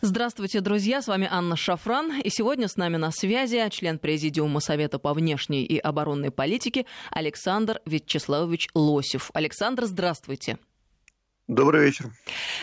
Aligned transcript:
Здравствуйте, 0.00 0.60
друзья, 0.60 1.02
с 1.02 1.08
вами 1.08 1.26
Анна 1.28 1.56
Шафран. 1.56 2.20
И 2.20 2.30
сегодня 2.30 2.68
с 2.68 2.76
нами 2.76 2.96
на 2.96 3.10
связи 3.10 3.68
член 3.70 3.98
Президиума 3.98 4.60
Совета 4.60 5.00
по 5.00 5.12
внешней 5.12 5.64
и 5.64 5.76
оборонной 5.76 6.30
политике 6.30 6.86
Александр 7.10 7.80
Вячеславович 7.84 8.68
Лосев. 8.74 9.32
Александр, 9.34 9.86
здравствуйте. 9.86 10.58
Добрый 11.48 11.86
вечер. 11.86 12.12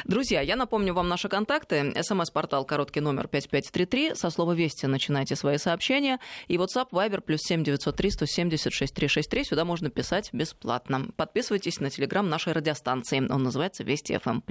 Друзья, 0.05 0.39
я 0.39 0.55
напомню 0.55 0.93
вам 0.93 1.09
наши 1.09 1.27
контакты. 1.27 1.91
СМС-портал 2.01 2.63
короткий 2.63 3.01
номер 3.01 3.27
5533. 3.27 4.15
Со 4.15 4.29
слова 4.29 4.53
«Вести» 4.53 4.85
начинайте 4.85 5.35
свои 5.35 5.57
сообщения. 5.57 6.19
И 6.47 6.55
WhatsApp, 6.55 6.91
Viber, 6.91 7.19
плюс 7.19 7.41
7903 7.41 8.11
176 8.11 8.93
363. 8.93 9.43
Сюда 9.43 9.65
можно 9.65 9.89
писать 9.89 10.29
бесплатно. 10.31 11.07
Подписывайтесь 11.17 11.81
на 11.81 11.89
телеграм 11.89 12.29
нашей 12.29 12.53
радиостанции. 12.53 13.27
Он 13.27 13.43
называется 13.43 13.83
«Вести 13.83 14.13
FM+.» 14.13 14.41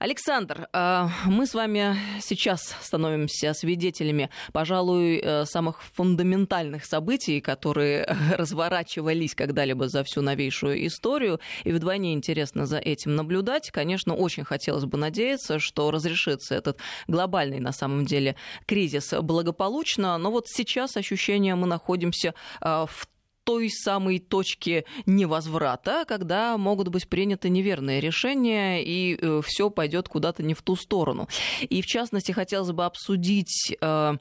Александр, 0.00 0.66
э, 0.72 1.08
мы 1.26 1.46
с 1.46 1.52
вами 1.52 1.94
сейчас 2.22 2.74
становимся 2.80 3.52
свидетелями, 3.52 4.30
пожалуй, 4.50 5.20
э, 5.22 5.44
самых 5.44 5.82
фундаментальных 5.92 6.86
событий, 6.86 7.42
которые 7.42 8.06
разворачивались 8.38 9.34
когда-либо 9.34 9.88
за 9.88 10.02
всю 10.02 10.22
новейшую 10.22 10.86
историю, 10.86 11.38
и 11.64 11.72
вдвойне 11.72 12.14
интересно 12.14 12.64
за 12.64 12.78
этим 12.78 13.14
наблюдать. 13.14 13.70
Конечно, 13.70 14.14
очень 14.14 14.44
хотелось 14.44 14.86
бы 14.86 14.96
надеяться, 14.96 15.58
что 15.58 15.90
разрешится 15.90 16.54
этот 16.54 16.78
глобальный, 17.06 17.60
на 17.60 17.72
самом 17.72 18.06
деле, 18.06 18.36
кризис 18.64 19.12
благополучно, 19.20 20.16
но 20.16 20.30
вот 20.30 20.48
сейчас 20.48 20.96
ощущение 20.96 21.56
мы 21.56 21.66
находимся 21.66 22.32
э, 22.62 22.86
в 22.88 23.06
той 23.50 23.68
самой 23.68 24.20
точки 24.20 24.84
невозврата, 25.06 26.04
когда 26.06 26.56
могут 26.56 26.86
быть 26.86 27.08
приняты 27.08 27.48
неверные 27.48 28.00
решения, 28.00 28.80
и 28.80 29.18
э, 29.20 29.40
все 29.44 29.70
пойдет 29.70 30.08
куда-то 30.08 30.44
не 30.44 30.54
в 30.54 30.62
ту 30.62 30.76
сторону. 30.76 31.28
И 31.62 31.82
в 31.82 31.86
частности, 31.86 32.30
хотелось 32.30 32.70
бы 32.70 32.84
обсудить 32.84 33.76
э, 33.80 34.14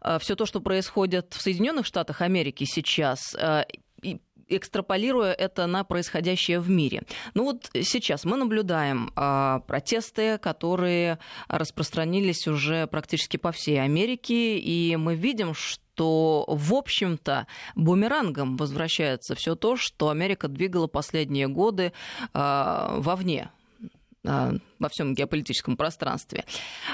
э, 0.00 0.18
все 0.18 0.34
то, 0.34 0.44
что 0.44 0.60
происходит 0.60 1.34
в 1.34 1.40
Соединенных 1.40 1.86
Штатах 1.86 2.20
Америки 2.20 2.64
сейчас, 2.64 3.36
экстраполируя 4.48 5.32
это 5.34 5.66
на 5.66 5.84
происходящее 5.84 6.58
в 6.58 6.68
мире. 6.68 7.02
Ну 7.34 7.44
вот 7.44 7.70
сейчас 7.82 8.24
мы 8.24 8.36
наблюдаем 8.36 9.12
а, 9.14 9.60
протесты, 9.60 10.38
которые 10.38 11.18
распространились 11.48 12.48
уже 12.48 12.86
практически 12.86 13.36
по 13.36 13.52
всей 13.52 13.80
Америке, 13.80 14.58
и 14.58 14.96
мы 14.96 15.14
видим, 15.14 15.54
что 15.54 15.87
в 16.04 16.74
общем-то, 16.74 17.46
бумерангом 17.74 18.56
возвращается 18.56 19.34
все 19.34 19.54
то, 19.54 19.76
что 19.76 20.10
Америка 20.10 20.48
двигала 20.48 20.86
последние 20.86 21.48
годы 21.48 21.92
э, 22.34 22.96
вовне. 22.98 23.50
А, 24.26 24.54
во 24.78 24.88
всем 24.88 25.14
геополитическом 25.14 25.76
пространстве. 25.76 26.44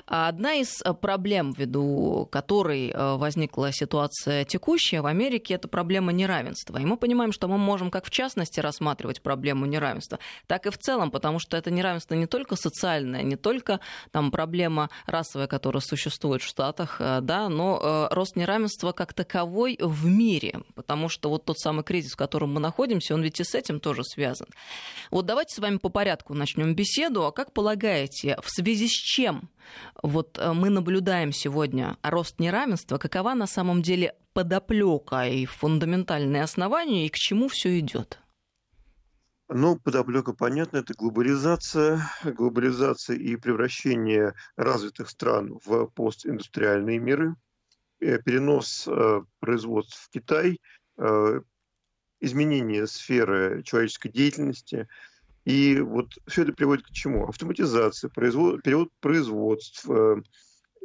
Одна 0.06 0.54
из 0.54 0.82
проблем, 1.00 1.52
ввиду 1.52 2.28
которой 2.30 2.90
э, 2.90 3.16
возникла 3.16 3.72
ситуация 3.72 4.44
текущая 4.44 5.00
в 5.00 5.06
Америке, 5.06 5.54
это 5.54 5.68
проблема 5.68 6.12
неравенства. 6.12 6.78
И 6.78 6.84
мы 6.84 6.96
понимаем, 6.96 7.32
что 7.32 7.48
мы 7.48 7.58
можем 7.58 7.90
как 7.90 8.06
в 8.06 8.10
частности 8.10 8.60
рассматривать 8.60 9.22
проблему 9.22 9.66
неравенства, 9.66 10.18
так 10.46 10.66
и 10.66 10.70
в 10.70 10.78
целом, 10.78 11.10
потому 11.10 11.38
что 11.38 11.56
это 11.56 11.70
неравенство 11.70 12.14
не 12.14 12.26
только 12.26 12.56
социальное, 12.56 13.22
не 13.22 13.36
только 13.36 13.80
там, 14.10 14.30
проблема 14.30 14.90
расовая, 15.06 15.46
которая 15.46 15.80
существует 15.80 16.42
в 16.42 16.46
Штатах, 16.46 16.96
э, 17.00 17.20
да, 17.20 17.48
но 17.48 17.80
э, 17.82 18.14
рост 18.14 18.36
неравенства 18.36 18.92
как 18.92 19.12
таковой 19.12 19.78
в 19.80 20.06
мире, 20.06 20.60
потому 20.74 21.08
что 21.08 21.28
вот 21.28 21.44
тот 21.44 21.58
самый 21.58 21.84
кризис, 21.84 22.12
в 22.12 22.16
котором 22.16 22.54
мы 22.54 22.60
находимся, 22.60 23.14
он 23.14 23.22
ведь 23.22 23.40
и 23.40 23.44
с 23.44 23.54
этим 23.54 23.80
тоже 23.80 24.04
связан. 24.04 24.48
Вот 25.10 25.26
давайте 25.26 25.54
с 25.54 25.58
вами 25.58 25.76
по 25.76 25.88
порядку 25.88 26.34
начнем 26.34 26.74
беседу. 26.74 27.24
А 27.26 27.32
как 27.32 27.52
полагаете, 27.52 27.73
полагаете, 27.74 28.36
в 28.42 28.50
связи 28.50 28.86
с 28.86 28.92
чем? 28.92 29.50
Вот 30.02 30.38
э, 30.38 30.52
мы 30.52 30.70
наблюдаем 30.70 31.32
сегодня 31.32 31.96
рост 32.02 32.38
неравенства, 32.38 32.98
какова 32.98 33.34
на 33.34 33.46
самом 33.46 33.82
деле 33.82 34.14
подоплека 34.32 35.26
и 35.26 35.44
фундаментальные 35.46 36.42
основания, 36.42 37.06
и 37.06 37.08
к 37.08 37.16
чему 37.16 37.48
все 37.48 37.78
идет? 37.78 38.20
Ну, 39.48 39.76
подоплека 39.76 40.32
понятна, 40.32 40.78
это 40.78 40.94
глобализация, 40.94 42.00
глобализация 42.24 43.16
и 43.16 43.36
превращение 43.36 44.34
развитых 44.56 45.10
стран 45.10 45.58
в 45.64 45.86
постиндустриальные 45.86 46.98
миры, 46.98 47.34
э, 48.00 48.18
перенос 48.18 48.86
э, 48.86 49.20
производств 49.40 50.06
в 50.06 50.10
Китай, 50.10 50.58
изменение 52.20 52.86
сферы 52.86 53.64
человеческой 53.64 54.10
деятельности– 54.12 54.86
и 55.44 55.80
вот 55.80 56.12
все 56.26 56.42
это 56.42 56.52
приводит 56.52 56.86
к 56.86 56.90
чему? 56.90 57.26
Автоматизация, 57.26 58.08
производ, 58.08 58.62
перевод 58.62 58.88
производств 59.00 59.88
э, 59.88 60.22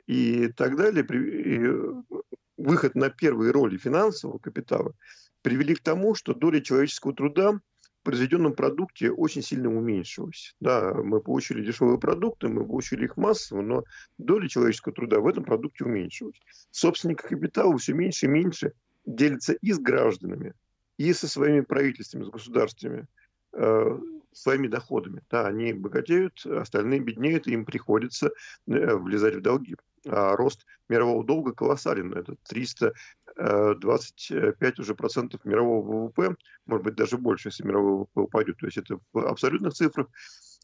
и 0.05 0.47
так 0.49 0.75
далее, 0.75 1.05
и 1.05 2.19
выход 2.57 2.95
на 2.95 3.09
первые 3.09 3.51
роли 3.51 3.77
финансового 3.77 4.37
капитала 4.37 4.93
привели 5.41 5.75
к 5.75 5.81
тому, 5.81 6.13
что 6.13 6.33
доля 6.33 6.59
человеческого 6.59 7.13
труда 7.13 7.53
в 7.53 8.03
произведенном 8.03 8.53
продукте 8.53 9.11
очень 9.11 9.41
сильно 9.41 9.69
уменьшилась. 9.69 10.55
Да, 10.59 10.93
мы 10.93 11.21
получили 11.21 11.65
дешевые 11.65 11.99
продукты, 11.99 12.49
мы 12.49 12.65
получили 12.65 13.05
их 13.05 13.17
массово, 13.17 13.61
но 13.61 13.83
доля 14.17 14.47
человеческого 14.47 14.93
труда 14.93 15.19
в 15.19 15.27
этом 15.27 15.43
продукте 15.43 15.85
уменьшилась. 15.85 16.41
Собственники 16.71 17.21
капитала 17.21 17.77
все 17.77 17.93
меньше 17.93 18.25
и 18.25 18.29
меньше 18.29 18.73
делятся 19.05 19.53
и 19.53 19.71
с 19.71 19.79
гражданами, 19.79 20.53
и 20.97 21.13
со 21.13 21.27
своими 21.27 21.61
правительствами, 21.61 22.25
с 22.25 22.29
государствами 22.29 23.07
э, 23.53 23.99
своими 24.31 24.67
доходами. 24.67 25.23
Да, 25.29 25.47
они 25.47 25.73
богатеют, 25.73 26.45
остальные 26.45 26.99
беднеют, 26.99 27.47
и 27.47 27.53
им 27.53 27.65
приходится 27.65 28.29
э, 28.67 28.95
влезать 28.95 29.35
в 29.35 29.41
долги. 29.41 29.75
А 30.07 30.35
рост 30.35 30.67
мирового 30.87 31.25
долга 31.25 31.53
колоссален. 31.53 32.13
Это 32.13 32.35
325 32.47 34.79
уже 34.79 34.95
процентов 34.95 35.43
мирового 35.43 36.07
ВВП, 36.07 36.37
может 36.65 36.85
быть, 36.85 36.95
даже 36.95 37.17
больше, 37.17 37.49
если 37.49 37.65
мировой 37.65 37.97
ВВП 37.97 38.21
упадет. 38.21 38.55
То 38.57 38.67
есть 38.67 38.77
это 38.77 38.99
в 39.11 39.25
абсолютных 39.25 39.73
цифрах 39.73 40.07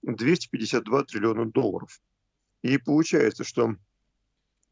252 0.03 1.03
триллиона 1.03 1.45
долларов. 1.45 1.99
И 2.61 2.77
получается, 2.77 3.43
что 3.43 3.71
Э, 3.71 3.75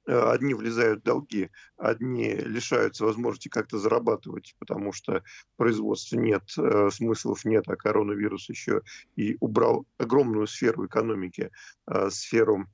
одни 0.06 0.54
влезают 0.54 1.02
в 1.02 1.04
долги, 1.04 1.50
одни 1.78 2.34
лишаются 2.34 3.06
возможности 3.06 3.48
как-то 3.48 3.78
зарабатывать, 3.78 4.56
потому 4.60 4.92
что 4.92 5.24
производства 5.56 6.18
нет, 6.18 6.44
э, 6.58 6.90
смыслов 6.92 7.46
нет, 7.46 7.68
а 7.68 7.76
коронавирус 7.76 8.50
еще 8.50 8.82
и 9.16 9.38
убрал 9.40 9.86
огромную 9.98 10.48
сферу 10.48 10.86
экономики, 10.86 11.52
э, 11.88 12.10
сферу 12.10 12.68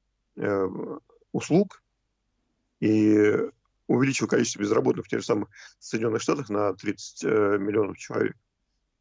услуг, 1.34 1.84
и 2.80 3.36
увеличил 3.88 4.28
количество 4.28 4.62
безработных 4.62 5.06
в 5.06 5.10
тех 5.10 5.20
же 5.20 5.26
самых 5.26 5.50
Соединенных 5.80 6.22
Штатах 6.22 6.50
на 6.50 6.74
30 6.74 7.24
миллионов 7.60 7.98
человек. 7.98 8.38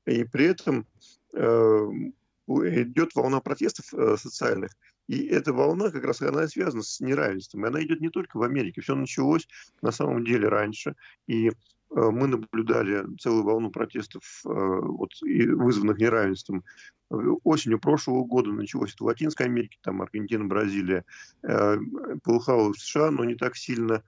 И 0.07 0.25
при 0.25 0.47
этом 0.47 0.85
идет 1.33 3.15
волна 3.15 3.41
протестов 3.41 3.85
социальных, 4.21 4.73
и 5.09 5.27
эта 5.27 5.55
волна 5.55 5.91
как 5.91 6.05
раз 6.05 6.21
она 6.21 6.47
связана 6.47 6.83
с 6.83 7.01
неравенством. 7.01 7.65
И 7.65 7.69
она 7.69 7.83
идет 7.83 8.01
не 8.01 8.11
только 8.11 8.37
в 8.37 8.43
Америке. 8.43 8.83
Все 8.83 8.95
началось 8.95 9.49
на 9.81 9.91
самом 9.91 10.25
деле 10.25 10.49
раньше. 10.49 10.95
И 11.27 11.49
э, 11.49 11.53
мы 11.91 12.29
наблюдали 12.29 13.07
целую 13.19 13.43
волну 13.43 13.71
протестов, 13.71 14.23
э, 14.45 14.49
вот, 14.51 15.13
вызванных 15.23 15.99
неравенством. 15.99 16.63
Осенью 17.09 17.81
прошлого 17.81 18.25
года 18.25 18.53
началось 18.53 18.93
это 18.93 19.03
в 19.03 19.07
Латинской 19.07 19.47
Америке, 19.47 19.79
там 19.83 20.03
Аргентина, 20.03 20.45
Бразилия, 20.45 21.07
э, 21.43 21.79
полыхало 22.23 22.75
в 22.75 22.79
США, 22.79 23.11
но 23.11 23.25
не 23.25 23.35
так 23.35 23.57
сильно. 23.57 24.05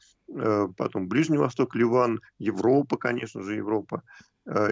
Потом 0.77 1.09
Ближний 1.09 1.39
Восток, 1.39 1.75
Ливан, 1.75 2.21
Европа, 2.39 2.97
конечно 2.97 3.43
же, 3.43 3.57
Европа 3.57 4.05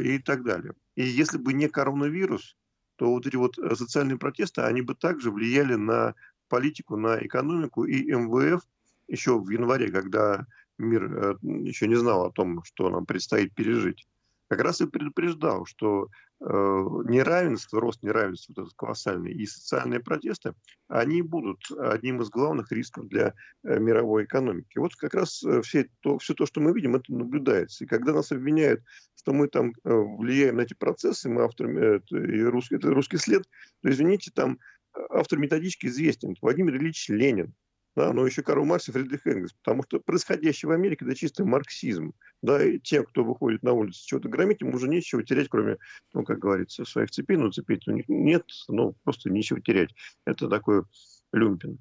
и 0.01 0.21
так 0.21 0.45
далее. 0.45 0.75
И 0.95 1.03
если 1.03 1.37
бы 1.37 1.53
не 1.53 1.69
коронавирус, 1.69 2.57
то 2.99 3.11
вот 3.11 3.27
эти 3.27 3.37
вот 3.37 3.59
э, 3.59 3.77
социальные 3.77 4.19
протесты, 4.19 4.63
они 4.63 4.83
бы 4.83 4.95
также 4.95 5.31
влияли 5.31 5.77
на 5.77 6.15
политику, 6.49 6.97
на 6.97 7.25
экономику 7.25 7.85
и 7.85 8.13
МВФ. 8.13 8.63
Еще 9.07 9.39
в 9.39 9.49
январе, 9.49 9.91
когда 9.91 10.47
мир 10.79 11.05
э, 11.05 11.37
еще 11.43 11.87
не 11.87 11.95
знал 11.95 12.27
о 12.27 12.33
том, 12.33 12.63
что 12.65 12.91
нам 12.91 13.07
предстоит 13.07 13.55
пережить 13.55 14.07
как 14.49 14.61
раз 14.61 14.81
и 14.81 14.87
предупреждал, 14.87 15.65
что 15.65 16.09
неравенство, 16.41 17.81
рост 17.81 18.03
неравенства 18.03 18.55
вот 18.57 18.63
этот 18.67 18.75
колоссальный 18.77 19.33
и 19.33 19.45
социальные 19.47 20.01
протесты, 20.01 20.55
они 20.87 21.23
будут 21.23 21.61
одним 21.79 22.23
из 22.23 22.31
главных 22.31 22.71
рисков 22.71 23.09
для 23.09 23.35
э, 23.65 23.79
мировой 23.79 24.25
экономики. 24.25 24.79
Вот 24.79 24.95
как 24.95 25.15
раз 25.15 25.43
э, 25.43 25.63
все 25.63 25.89
то, 26.01 26.19
все 26.19 26.35
то, 26.35 26.47
что 26.47 26.61
мы 26.61 26.73
видим, 26.73 26.95
это 26.95 27.13
наблюдается. 27.13 27.85
И 27.85 27.87
когда 27.87 28.13
нас 28.13 28.31
обвиняют, 28.31 28.83
что 29.17 29.33
мы 29.33 29.49
там 29.49 29.73
э, 29.85 29.91
влияем 29.93 30.57
на 30.57 30.63
эти 30.63 30.75
процессы, 30.75 31.29
мы 31.29 31.43
авторами, 31.43 31.81
э, 31.81 31.97
это, 31.97 32.17
и 32.17 32.43
русский, 32.43 32.77
это 32.77 32.91
русский 32.91 33.19
след, 33.19 33.43
то 33.83 33.91
извините, 33.91 34.31
там 34.33 34.59
э, 34.97 35.01
автор 35.11 35.39
методички 35.39 35.87
известен, 35.87 36.37
Владимир 36.41 36.77
Ильич 36.77 37.09
Ленин 37.09 37.53
да, 37.97 38.13
но 38.13 38.27
еще 38.27 38.43
Карл 38.43 38.65
Маркс 38.65 38.89
и 38.89 38.93
Фридрих 38.93 39.27
Энгельс, 39.27 39.53
потому 39.53 39.83
что 39.83 39.99
происходящее 40.01 40.69
в 40.69 40.73
Америке– 40.73 41.05
это 41.07 41.15
чистый 41.15 41.45
марксизм. 41.45 42.13
Да, 42.43 42.63
и 42.65 42.79
те, 42.79 43.03
кто 43.03 43.25
выходит 43.25 43.63
на 43.63 43.73
улицу 43.73 44.01
чего-то 44.07 44.29
громить, 44.29 44.63
им 44.63 44.75
уже 44.75 44.89
нечего 44.89 45.25
терять, 45.25 45.49
кроме, 45.49 45.79
ну, 46.15 46.25
как 46.25 46.39
говорится, 46.39 46.85
своих 46.85 47.11
цепей, 47.11 47.37
ну, 47.37 47.51
цепей 47.51 47.81
у 47.87 47.91
них 47.91 48.05
нет, 48.09 48.45
ну, 48.69 48.95
просто 49.05 49.31
нечего 49.31 49.61
терять. 49.61 49.95
Это 50.25 50.49
такой 50.49 50.85
люмпин. 51.33 51.79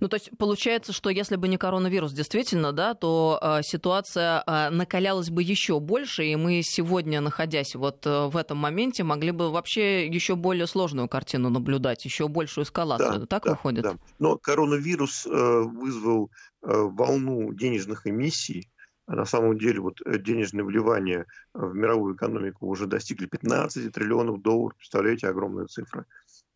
Ну, 0.00 0.08
то 0.08 0.16
есть 0.16 0.30
получается, 0.38 0.92
что 0.92 1.10
если 1.10 1.36
бы 1.36 1.48
не 1.48 1.56
коронавирус, 1.56 2.12
действительно, 2.12 2.72
да, 2.72 2.94
то 2.94 3.38
э, 3.40 3.62
ситуация 3.62 4.42
э, 4.46 4.70
накалялась 4.70 5.30
бы 5.30 5.42
еще 5.42 5.80
больше, 5.80 6.24
и 6.24 6.36
мы 6.36 6.62
сегодня, 6.62 7.20
находясь 7.20 7.74
вот 7.74 8.06
э, 8.06 8.26
в 8.26 8.36
этом 8.36 8.58
моменте, 8.58 9.04
могли 9.04 9.30
бы 9.30 9.50
вообще 9.50 10.06
еще 10.06 10.36
более 10.36 10.66
сложную 10.66 11.08
картину 11.08 11.50
наблюдать, 11.50 12.04
еще 12.04 12.28
большую 12.28 12.64
эскалацию. 12.64 13.20
Да, 13.20 13.26
так 13.26 13.44
да, 13.44 13.50
выходит? 13.52 13.82
Да. 13.82 13.96
Но 14.18 14.36
коронавирус 14.36 15.26
э, 15.26 15.30
вызвал 15.30 16.30
э, 16.62 16.66
волну 16.70 17.52
денежных 17.52 18.06
эмиссий, 18.06 18.68
а 19.06 19.16
на 19.16 19.24
самом 19.26 19.58
деле 19.58 19.80
вот 19.80 20.00
э, 20.04 20.18
денежные 20.18 20.64
вливания 20.64 21.26
в 21.52 21.74
мировую 21.74 22.16
экономику 22.16 22.66
уже 22.66 22.86
достигли 22.86 23.26
15 23.26 23.92
триллионов 23.92 24.40
долларов. 24.40 24.76
Представляете, 24.78 25.28
огромная 25.28 25.66
цифра. 25.66 26.06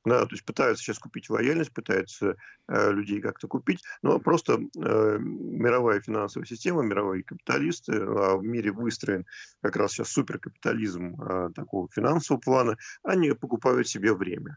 Да, 0.05 0.25
то 0.25 0.33
есть 0.33 0.45
пытаются 0.45 0.83
сейчас 0.83 0.99
купить 0.99 1.29
лояльность, 1.29 1.73
пытаются 1.73 2.37
э, 2.69 2.93
людей 2.93 3.21
как-то 3.21 3.49
купить, 3.49 3.83
но 4.01 4.19
просто 4.19 4.55
э, 4.55 5.19
мировая 5.19 6.01
финансовая 6.01 6.47
система, 6.47 6.83
мировые 6.83 7.25
капиталисты, 7.25 7.95
а 7.95 8.37
в 8.37 8.45
мире 8.45 8.71
выстроен 8.71 9.27
как 9.61 9.77
раз 9.77 9.93
сейчас 9.93 10.11
суперкапитализм 10.11 11.21
э, 11.21 11.51
такого 11.55 11.89
финансового 11.91 12.41
плана, 12.41 12.77
они 13.03 13.33
покупают 13.33 13.89
себе 13.89 14.15
время. 14.15 14.57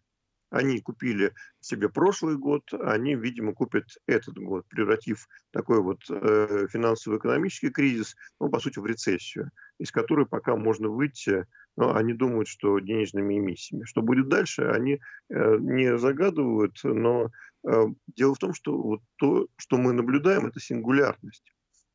Они 0.52 0.82
купили 0.82 1.34
себе 1.62 1.88
прошлый 1.88 2.38
год, 2.38 2.74
они, 2.74 3.16
видимо, 3.16 3.54
купят 3.54 3.86
этот 4.06 4.38
год, 4.38 4.68
превратив 4.68 5.28
такой 5.52 5.82
вот 5.82 6.02
э, 6.10 6.68
финансово-экономический 6.70 7.70
кризис, 7.70 8.18
ну, 8.38 8.50
по 8.50 8.60
сути, 8.60 8.78
в 8.80 8.86
рецессию, 8.86 9.52
из 9.80 9.92
которой 9.92 10.26
пока 10.26 10.58
можно 10.58 10.90
выйти, 10.90 11.46
но 11.78 11.96
они 11.96 12.14
думают, 12.14 12.50
что 12.50 12.80
денежными 12.80 13.38
эмиссиями. 13.38 13.86
Что 13.86 14.02
будет 14.02 14.28
дальше, 14.28 14.64
они 14.64 15.00
э, 15.30 15.58
не 15.58 15.98
загадывают, 15.98 16.78
но 16.84 17.32
э, 17.66 17.86
дело 18.08 18.36
в 18.36 18.40
том, 18.40 18.54
что 18.54 18.78
вот 18.78 19.02
то, 19.16 19.48
что 19.56 19.78
мы 19.78 19.94
наблюдаем, 19.94 20.48
это 20.48 20.60
сингулярность. 20.60 21.50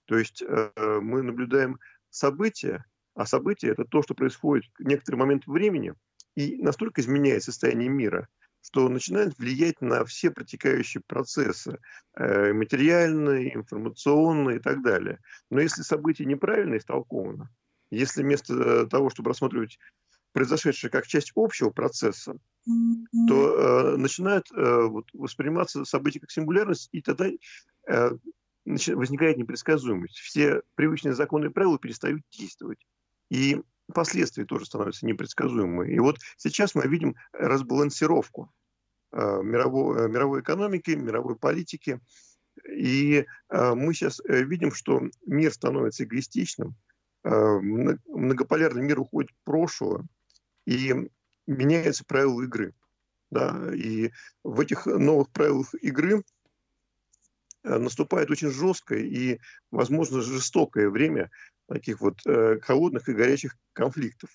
То 0.06 0.17
есть 0.17 0.43
э, 0.43 0.70
мы 1.03 1.20
наблюдаем 1.20 1.79
события, 2.08 2.87
а 3.14 3.26
события 3.26 3.69
это 3.69 3.85
то, 3.85 4.00
что 4.00 4.14
происходит 4.14 4.64
в 4.79 4.85
некоторый 4.85 5.17
момент 5.17 5.47
времени, 5.47 5.93
и 6.37 6.56
настолько 6.56 7.00
изменяет 7.00 7.43
состояние 7.43 7.88
мира, 7.88 8.29
что 8.67 8.89
начинает 8.89 9.39
влиять 9.39 9.81
на 9.81 10.05
все 10.05 10.31
протекающие 10.31 11.01
процессы, 11.07 11.79
э, 12.17 12.53
материальные, 12.53 13.55
информационные 13.55 14.57
и 14.57 14.61
так 14.61 14.83
далее. 14.83 15.21
Но 15.51 15.61
если 15.61 15.83
событие 15.83 16.27
неправильно 16.27 16.77
истолковано, 16.77 17.49
если 17.91 18.23
вместо 18.23 18.87
того, 18.89 19.11
чтобы 19.11 19.31
рассматривать 19.31 19.79
произошедшее 20.33 20.91
как 20.91 21.07
часть 21.07 21.33
общего 21.37 21.71
процесса, 21.71 22.37
то 23.29 23.95
э, 23.95 23.97
начинают 23.97 24.51
э, 24.53 24.83
вот, 24.83 25.07
восприниматься 25.13 25.85
события 25.85 26.19
как 26.19 26.33
сингулярность, 26.33 26.89
и 26.91 27.01
тогда 27.01 27.29
э, 27.29 28.11
возникает 28.65 29.37
непредсказуемость. 29.37 30.19
Все 30.19 30.63
привычные 30.75 31.15
законы 31.15 31.47
и 31.47 31.51
правила 31.51 31.79
перестают 31.79 32.23
действовать. 32.33 32.85
И 33.31 33.63
последствия 33.93 34.44
тоже 34.44 34.67
становятся 34.67 35.06
непредсказуемыми. 35.06 35.93
И 35.93 35.99
вот 35.99 36.19
сейчас 36.37 36.75
мы 36.75 36.87
видим 36.87 37.17
разбалансировку 37.33 38.53
э, 39.12 39.41
мировой, 39.43 40.05
э, 40.05 40.09
мировой 40.09 40.41
экономики, 40.41 40.91
мировой 40.91 41.37
политики. 41.37 42.00
И 42.69 43.27
э, 43.49 43.75
мы 43.75 43.94
сейчас 43.94 44.21
видим, 44.27 44.73
что 44.73 45.03
мир 45.27 45.53
становится 45.53 46.05
эгоистичным, 46.05 46.75
многополярный 47.23 48.83
мир 48.83 49.00
уходит 49.00 49.33
в 49.33 49.44
прошлое, 49.44 50.05
и 50.65 50.94
меняются 51.49 52.05
правила 52.05 52.41
игры. 52.43 52.73
Да? 53.32 53.75
И 53.75 54.12
в 54.44 54.61
этих 54.61 54.87
новых 54.87 55.32
правилах 55.32 55.75
игры 55.82 56.23
наступает 57.65 58.31
очень 58.31 58.53
жесткое 58.53 59.00
и, 59.00 59.41
возможно, 59.73 60.23
жестокое 60.23 60.89
время 60.89 61.32
таких 61.69 62.01
вот 62.01 62.19
э, 62.27 62.59
холодных 62.61 63.09
и 63.09 63.13
горячих 63.15 63.57
конфликтов. 63.73 64.31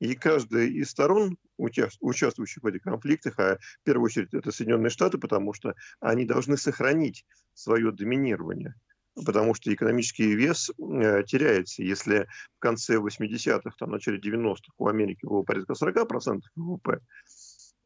И 0.00 0.14
каждая 0.14 0.66
из 0.66 0.90
сторон, 0.90 1.38
участвующих 1.56 2.62
в 2.62 2.66
этих 2.66 2.82
конфликтах, 2.82 3.38
а 3.38 3.56
в 3.56 3.84
первую 3.84 4.06
очередь 4.06 4.34
это 4.34 4.50
Соединенные 4.50 4.90
Штаты, 4.90 5.18
потому 5.18 5.52
что 5.52 5.74
они 6.00 6.24
должны 6.24 6.56
сохранить 6.56 7.24
свое 7.54 7.92
доминирование, 7.92 8.74
потому 9.14 9.54
что 9.54 9.72
экономический 9.72 10.34
вес 10.34 10.70
э, 10.70 11.22
теряется. 11.24 11.82
Если 11.82 12.26
в 12.56 12.58
конце 12.58 12.96
80-х, 12.96 13.76
там, 13.78 13.92
начале 13.92 14.18
90-х 14.18 14.74
у 14.76 14.88
Америки 14.88 15.24
было 15.24 15.42
порядка 15.42 15.74
40% 15.74 16.40
ВВП, 16.56 17.00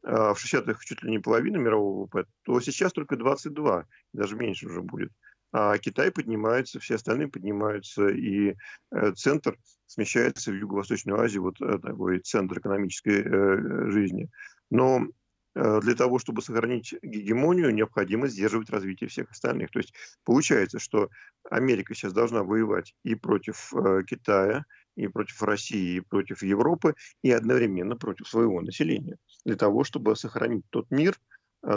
а 0.03 0.33
в 0.33 0.43
60-х 0.43 0.79
чуть 0.83 1.03
ли 1.03 1.11
не 1.11 1.19
половина 1.19 1.57
мирового 1.57 2.05
ВВП, 2.05 2.25
то 2.43 2.59
сейчас 2.59 2.91
только 2.91 3.17
22, 3.17 3.85
даже 4.13 4.35
меньше 4.35 4.65
уже 4.65 4.81
будет 4.81 5.11
а 5.51 5.77
Китай 5.77 6.11
поднимается, 6.11 6.79
все 6.79 6.95
остальные 6.95 7.29
поднимаются, 7.29 8.07
и 8.07 8.55
э, 8.91 9.11
центр 9.13 9.57
смещается 9.87 10.51
в 10.51 10.55
Юго-Восточную 10.55 11.19
Азию, 11.19 11.43
вот 11.43 11.59
э, 11.61 11.79
такой 11.79 12.19
центр 12.19 12.59
экономической 12.59 13.23
э, 13.23 13.91
жизни. 13.91 14.29
Но 14.69 15.07
для 15.55 15.95
того, 15.95 16.19
чтобы 16.19 16.43
сохранить 16.43 16.93
гегемонию, 17.01 17.73
необходимо 17.73 18.27
сдерживать 18.27 18.69
развитие 18.69 19.09
всех 19.09 19.31
остальных. 19.31 19.71
То 19.71 19.79
есть 19.79 19.93
получается, 20.23 20.79
что 20.79 21.09
Америка 21.49 21.95
сейчас 21.95 22.13
должна 22.13 22.43
воевать 22.43 22.93
и 23.03 23.15
против 23.15 23.73
Китая, 24.07 24.63
и 24.95 25.07
против 25.07 25.41
России, 25.41 25.97
и 25.97 26.01
против 26.01 26.43
Европы, 26.43 26.93
и 27.23 27.31
одновременно 27.31 27.97
против 27.97 28.27
своего 28.27 28.61
населения, 28.61 29.17
для 29.43 29.55
того, 29.55 29.83
чтобы 29.83 30.15
сохранить 30.15 30.63
тот 30.69 30.91
мир, 30.91 31.17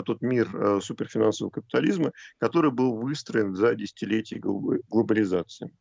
тот 0.05 0.21
мир 0.21 0.49
а, 0.53 0.79
суперфинансового 0.81 1.51
капитализма, 1.51 2.11
который 2.39 2.71
был 2.71 2.95
выстроен 2.95 3.55
за 3.55 3.75
десятилетия 3.75 4.39
глобализации. 4.39 5.71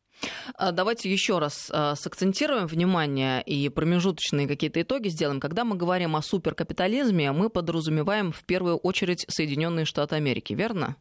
А, 0.55 0.73
давайте 0.73 1.11
еще 1.11 1.39
раз 1.39 1.71
сакцентируем 1.95 2.67
внимание 2.67 3.43
и 3.43 3.69
промежуточные 3.69 4.47
какие-то 4.47 4.83
итоги 4.83 5.09
сделаем. 5.09 5.41
Когда 5.41 5.65
мы 5.65 5.77
говорим 5.77 6.17
о 6.17 6.23
суперкапитализме, 6.23 7.33
мы 7.33 7.51
подразумеваем 7.51 8.33
в 8.33 8.45
первую 8.45 8.77
очередь 8.77 9.25
Соединенные 9.29 9.85
Штаты 9.85 10.17
Америки, 10.17 10.53
верно? 10.53 10.97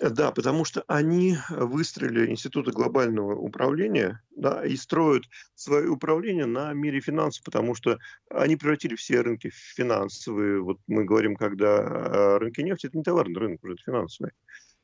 Да, 0.00 0.30
потому 0.30 0.64
что 0.64 0.84
они 0.86 1.36
выстроили 1.50 2.30
институты 2.30 2.70
глобального 2.70 3.34
управления 3.34 4.22
да, 4.30 4.64
и 4.64 4.76
строят 4.76 5.24
свое 5.56 5.88
управление 5.88 6.46
на 6.46 6.72
мире 6.72 7.00
финансов, 7.00 7.42
потому 7.44 7.74
что 7.74 7.98
они 8.30 8.54
превратили 8.54 8.94
все 8.94 9.22
рынки 9.22 9.50
в 9.50 9.54
финансовые. 9.54 10.60
Вот 10.60 10.78
мы 10.86 11.04
говорим, 11.04 11.34
когда 11.34 12.38
рынки 12.38 12.60
нефти, 12.60 12.86
это 12.86 12.96
не 12.96 13.02
товарный 13.02 13.40
рынок, 13.40 13.64
уже 13.64 13.72
это 13.72 13.82
финансовый. 13.82 14.30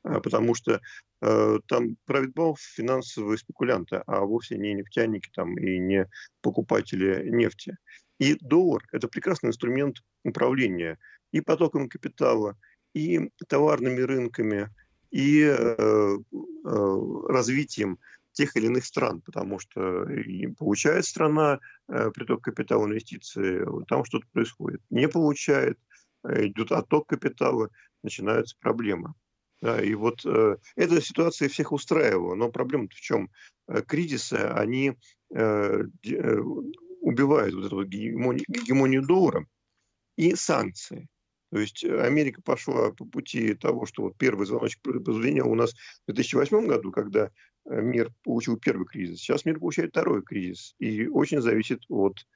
А, 0.03 0.21
потому 0.21 0.55
что 0.55 0.81
э, 1.23 1.59
там 1.69 1.97
правит 2.07 2.35
бал 2.35 2.57
финансовые 2.61 3.39
спекулянты, 3.39 4.03
а 4.07 4.21
вовсе 4.23 4.59
не 4.59 4.75
нефтяники 4.75 5.31
там, 5.33 5.57
и 5.57 5.79
не 5.79 6.09
покупатели 6.43 7.31
нефти. 7.31 7.77
И 8.19 8.35
доллар– 8.41 8.83
это 8.93 9.07
прекрасный 9.07 9.51
инструмент 9.51 9.99
управления 10.25 10.99
и 11.31 11.41
потоком 11.41 11.89
капитала, 11.89 12.59
и 12.95 13.31
товарными 13.49 14.01
рынками– 14.01 14.71
и 15.15 15.43
э, 15.43 15.77
э, 15.79 16.17
развитием 17.29 18.01
тех 18.33 18.57
или 18.57 18.67
иных 18.67 18.85
стран, 18.85 19.21
потому 19.21 19.61
что 19.61 20.09
получает 20.59 21.05
страна 21.05 21.61
э, 21.87 22.11
приток 22.11 22.43
капитала 22.43 22.85
инвестиции, 22.87 23.65
там 23.87 24.05
что-то 24.05 24.27
происходит. 24.33 24.83
Не 24.91 25.09
получает, 25.09 25.79
идет 26.25 26.73
отток 26.73 27.07
капитала, 27.07 27.71
начинаются 28.03 28.57
проблемы. 28.59 29.15
Да, 29.63 29.81
и 29.81 29.95
вот 29.95 30.27
э, 30.27 30.57
эта 30.75 31.01
ситуация 31.01 31.49
всех 31.49 31.71
устраивала, 31.71 32.35
но 32.35 32.51
проблема 32.51 32.89
в 32.89 33.01
чем? 33.01 33.31
Кризисы, 33.87 34.35
они 34.35 34.95
э, 35.33 35.85
убивают 37.01 37.55
вот 37.55 37.67
эту 37.67 37.85
гегемонию, 37.85 38.45
гегемонию 38.49 39.07
доллара 39.07 39.47
и 40.17 40.35
санкции. 40.35 41.07
То 41.55 41.61
есть 41.61 41.85
э, 41.85 42.01
Америка 42.01 42.43
пошла 42.43 42.91
по 42.91 43.05
пути 43.05 43.55
того, 43.55 43.87
что 43.87 44.03
вот 44.03 44.19
первый 44.19 44.45
звоночек 44.45 44.81
прозвенел 44.83 45.49
у 45.53 45.55
нас 45.55 45.73
в 46.03 46.13
2008 46.13 46.67
году, 46.67 46.91
когда 46.91 47.31
э, 47.71 47.81
мир 47.81 48.11
получил 48.25 48.59
первый 48.59 48.87
кризис. 48.87 49.21
Сейчас 49.21 49.45
мир 49.45 49.61
получает 49.61 49.91
второй 49.91 50.25
кризис. 50.25 50.75
И 50.81 51.07
очень 51.07 51.41
зависит 51.41 51.83
от 51.89 52.27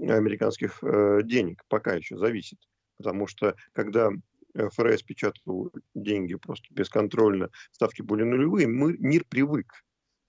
американских 0.00 0.78
э, 0.84 1.22
денег. 1.24 1.64
Пока 1.66 1.94
еще 1.94 2.16
зависит. 2.18 2.60
Потому 2.98 3.26
что 3.26 3.56
когда 3.72 4.10
ФРС 4.54 5.02
печатал 5.02 5.72
деньги 5.96 6.36
просто 6.36 6.72
бесконтрольно, 6.72 7.50
ставки 7.72 8.02
были 8.02 8.22
нулевые, 8.22 8.68
мы, 8.68 8.96
мир 8.96 9.24
привык 9.28 9.72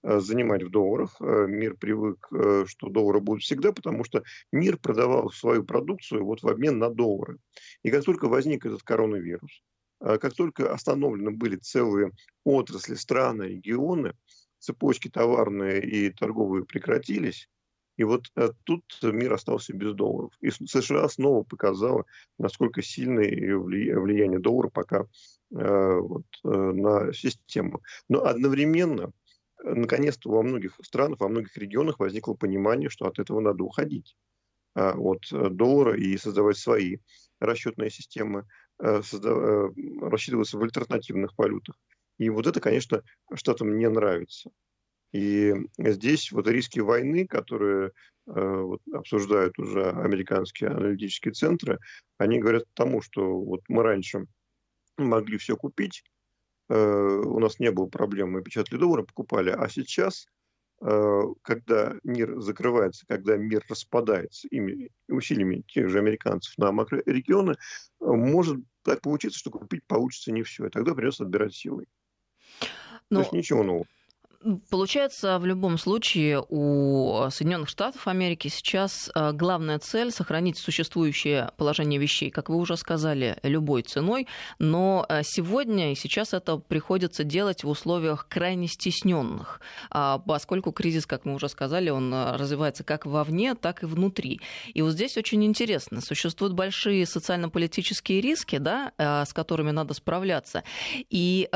занимать 0.03 0.63
в 0.63 0.69
долларах. 0.69 1.15
Э, 1.19 1.45
мир 1.47 1.75
привык, 1.75 2.27
э, 2.31 2.65
что 2.67 2.89
доллары 2.89 3.19
будут 3.19 3.43
всегда, 3.43 3.71
потому 3.71 4.03
что 4.03 4.23
мир 4.51 4.77
продавал 4.77 5.29
свою 5.31 5.63
продукцию 5.63 6.25
вот 6.25 6.41
в 6.41 6.47
обмен 6.47 6.79
на 6.79 6.89
доллары. 6.89 7.37
И 7.83 7.91
как 7.91 8.03
только 8.05 8.27
возник 8.27 8.65
этот 8.65 8.83
коронавирус, 8.83 9.61
как 9.99 10.33
только 10.33 10.71
остановлены 10.71 11.31
были 11.31 11.57
целые 11.57 12.11
отрасли, 12.45 12.95
страны, 12.95 13.43
регионы, 13.43 14.13
цепочки 14.57 15.09
товарные 15.09 15.81
и 15.81 16.09
торговые 16.09 16.63
прекратились, 16.63 17.49
и 17.97 18.05
вот 18.05 18.27
тут 18.63 18.83
мир 19.01 19.33
остался 19.33 19.73
без 19.73 19.93
долларов. 19.93 20.31
И 20.39 20.51
США 20.51 21.09
снова 21.09 21.43
показала, 21.43 22.05
насколько 22.37 22.81
сильное 22.81 23.29
влияние 23.57 24.39
доллара 24.39 24.69
пока 24.69 25.05
вот, 25.49 26.25
на 26.43 27.11
систему. 27.11 27.81
Но 28.07 28.23
одновременно, 28.23 29.11
наконец-то 29.63 30.29
во 30.29 30.43
многих 30.43 30.79
странах, 30.83 31.19
во 31.19 31.27
многих 31.27 31.57
регионах 31.57 31.99
возникло 31.99 32.33
понимание, 32.33 32.89
что 32.89 33.05
от 33.05 33.19
этого 33.19 33.39
надо 33.39 33.63
уходить 33.63 34.15
от 34.75 35.23
доллара 35.31 35.97
и 35.97 36.15
создавать 36.17 36.57
свои 36.57 36.97
расчетные 37.39 37.89
системы, 37.89 38.45
рассчитываться 38.77 40.57
в 40.57 40.61
альтернативных 40.61 41.33
валютах. 41.37 41.75
И 42.19 42.29
вот 42.29 42.47
это, 42.47 42.59
конечно, 42.61 43.01
Штатам 43.33 43.77
не 43.77 43.89
нравится. 43.89 44.51
И 45.11 45.53
здесь 45.77 46.31
вот 46.31 46.47
риски 46.47 46.79
войны, 46.79 47.25
которые 47.25 47.87
э, 47.87 47.91
вот, 48.27 48.81
обсуждают 48.93 49.57
уже 49.57 49.89
американские 49.89 50.69
аналитические 50.69 51.33
центры, 51.33 51.79
они 52.17 52.39
говорят 52.39 52.65
тому, 52.75 53.01
что 53.01 53.41
вот 53.41 53.61
мы 53.69 53.81
раньше 53.81 54.27
могли 54.97 55.37
все 55.37 55.55
купить, 55.55 56.03
э, 56.03 56.18
у 56.73 57.39
нас 57.39 57.59
не 57.59 57.71
было 57.71 57.87
проблем, 57.87 58.31
мы 58.31 58.43
печатали 58.43 58.79
доллары, 58.79 59.03
покупали, 59.03 59.49
а 59.49 59.67
сейчас, 59.69 60.27
э, 60.81 61.21
когда 61.41 61.95
мир 62.03 62.39
закрывается, 62.39 63.05
когда 63.07 63.37
мир 63.37 63.65
распадается 63.67 64.47
ими, 64.49 64.91
усилиями 65.07 65.63
тех 65.67 65.89
же 65.89 65.97
американцев 65.97 66.57
на 66.57 66.71
макрорегионы, 66.71 67.55
может 67.99 68.59
так 68.83 69.01
получиться, 69.01 69.39
что 69.39 69.49
купить 69.51 69.83
получится 69.87 70.31
не 70.31 70.43
все, 70.43 70.67
и 70.67 70.69
тогда 70.69 70.93
придется 70.93 71.23
отбирать 71.23 71.55
силой. 71.55 71.87
Но... 73.09 73.19
То 73.19 73.21
есть 73.21 73.33
ничего 73.33 73.63
нового. 73.63 73.87
Получается, 74.69 75.37
в 75.37 75.45
любом 75.45 75.77
случае 75.77 76.41
у 76.47 77.29
Соединенных 77.29 77.67
Штатов 77.67 78.07
Америки 78.07 78.47
сейчас 78.47 79.11
э, 79.13 79.33
главная 79.33 79.79
цель 79.79 80.11
сохранить 80.11 80.57
существующее 80.57 81.51
положение 81.57 81.99
вещей, 81.99 82.29
как 82.29 82.47
вы 82.47 82.55
уже 82.55 82.77
сказали, 82.77 83.37
любой 83.43 83.81
ценой. 83.81 84.27
Но 84.57 85.05
э, 85.09 85.23
сегодня 85.25 85.91
и 85.91 85.95
сейчас 85.95 86.33
это 86.33 86.55
приходится 86.55 87.25
делать 87.25 87.65
в 87.65 87.67
условиях 87.67 88.29
крайне 88.29 88.67
стесненных, 88.67 89.59
а, 89.91 90.19
поскольку 90.19 90.71
кризис, 90.71 91.05
как 91.05 91.25
мы 91.25 91.33
уже 91.33 91.49
сказали, 91.49 91.89
он 91.89 92.13
э, 92.13 92.37
развивается 92.37 92.85
как 92.85 93.05
вовне, 93.05 93.55
так 93.55 93.83
и 93.83 93.87
внутри. 93.87 94.39
И 94.73 94.81
вот 94.81 94.93
здесь 94.93 95.17
очень 95.17 95.43
интересно, 95.43 95.99
существуют 95.99 96.53
большие 96.53 97.05
социально-политические 97.05 98.21
риски, 98.21 98.57
да, 98.57 98.93
с 98.97 99.33
которыми 99.33 99.71
надо 99.71 99.93
справляться. 99.93 100.63
И 101.09 101.49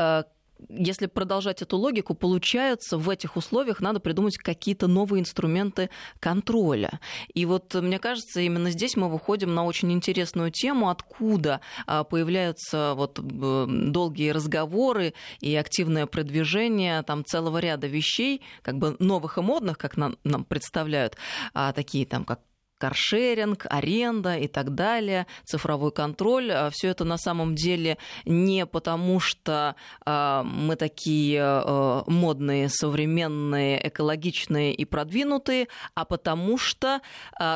если 0.68 1.06
продолжать 1.06 1.62
эту 1.62 1.76
логику, 1.76 2.14
получается, 2.14 2.96
в 2.98 3.10
этих 3.10 3.36
условиях 3.36 3.80
надо 3.80 4.00
придумать 4.00 4.38
какие-то 4.38 4.86
новые 4.86 5.20
инструменты 5.20 5.90
контроля. 6.20 7.00
И 7.32 7.44
вот, 7.46 7.74
мне 7.74 7.98
кажется, 7.98 8.40
именно 8.40 8.70
здесь 8.70 8.96
мы 8.96 9.08
выходим 9.08 9.54
на 9.54 9.64
очень 9.64 9.92
интересную 9.92 10.50
тему, 10.50 10.88
откуда 10.88 11.60
а, 11.86 12.04
появляются 12.04 12.94
вот 12.96 13.20
долгие 13.20 14.30
разговоры 14.30 15.14
и 15.40 15.54
активное 15.54 16.06
продвижение 16.06 17.02
там 17.02 17.24
целого 17.24 17.58
ряда 17.58 17.86
вещей, 17.86 18.42
как 18.62 18.78
бы 18.78 18.96
новых 18.98 19.38
и 19.38 19.40
модных, 19.40 19.78
как 19.78 19.96
нам, 19.96 20.16
нам 20.24 20.44
представляют, 20.44 21.16
а 21.52 21.72
такие 21.72 22.06
там, 22.06 22.24
как 22.24 22.40
каршеринг, 22.84 23.64
аренда 23.70 24.36
и 24.36 24.46
так 24.46 24.74
далее, 24.74 25.26
цифровой 25.44 25.90
контроль. 25.90 26.52
А 26.52 26.68
Все 26.70 26.88
это 26.88 27.04
на 27.04 27.16
самом 27.16 27.54
деле 27.54 27.96
не 28.26 28.66
потому, 28.66 29.20
что 29.20 29.74
э, 30.04 30.42
мы 30.44 30.76
такие 30.76 31.40
э, 31.40 32.02
модные, 32.06 32.68
современные, 32.68 33.88
экологичные 33.88 34.74
и 34.74 34.84
продвинутые, 34.84 35.68
а 35.94 36.04
потому 36.04 36.58
что 36.58 37.00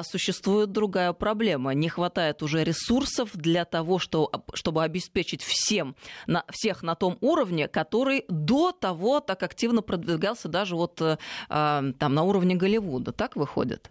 существует 0.02 0.72
другая 0.72 1.12
проблема. 1.12 1.74
Не 1.74 1.88
хватает 1.88 2.42
уже 2.42 2.64
ресурсов 2.64 3.30
для 3.34 3.64
того, 3.64 3.98
что, 3.98 4.30
чтобы 4.54 4.82
обеспечить 4.82 5.42
всем, 5.42 5.94
на, 6.26 6.44
всех 6.50 6.82
на 6.82 6.94
том 6.94 7.18
уровне, 7.20 7.68
который 7.68 8.24
до 8.28 8.72
того 8.72 9.20
так 9.20 9.42
активно 9.42 9.82
продвигался 9.82 10.48
даже 10.48 10.74
вот 10.74 11.02
там 11.48 11.94
на 12.00 12.22
уровне 12.22 12.54
Голливуда. 12.54 13.12
Так 13.12 13.36
выходит? 13.36 13.90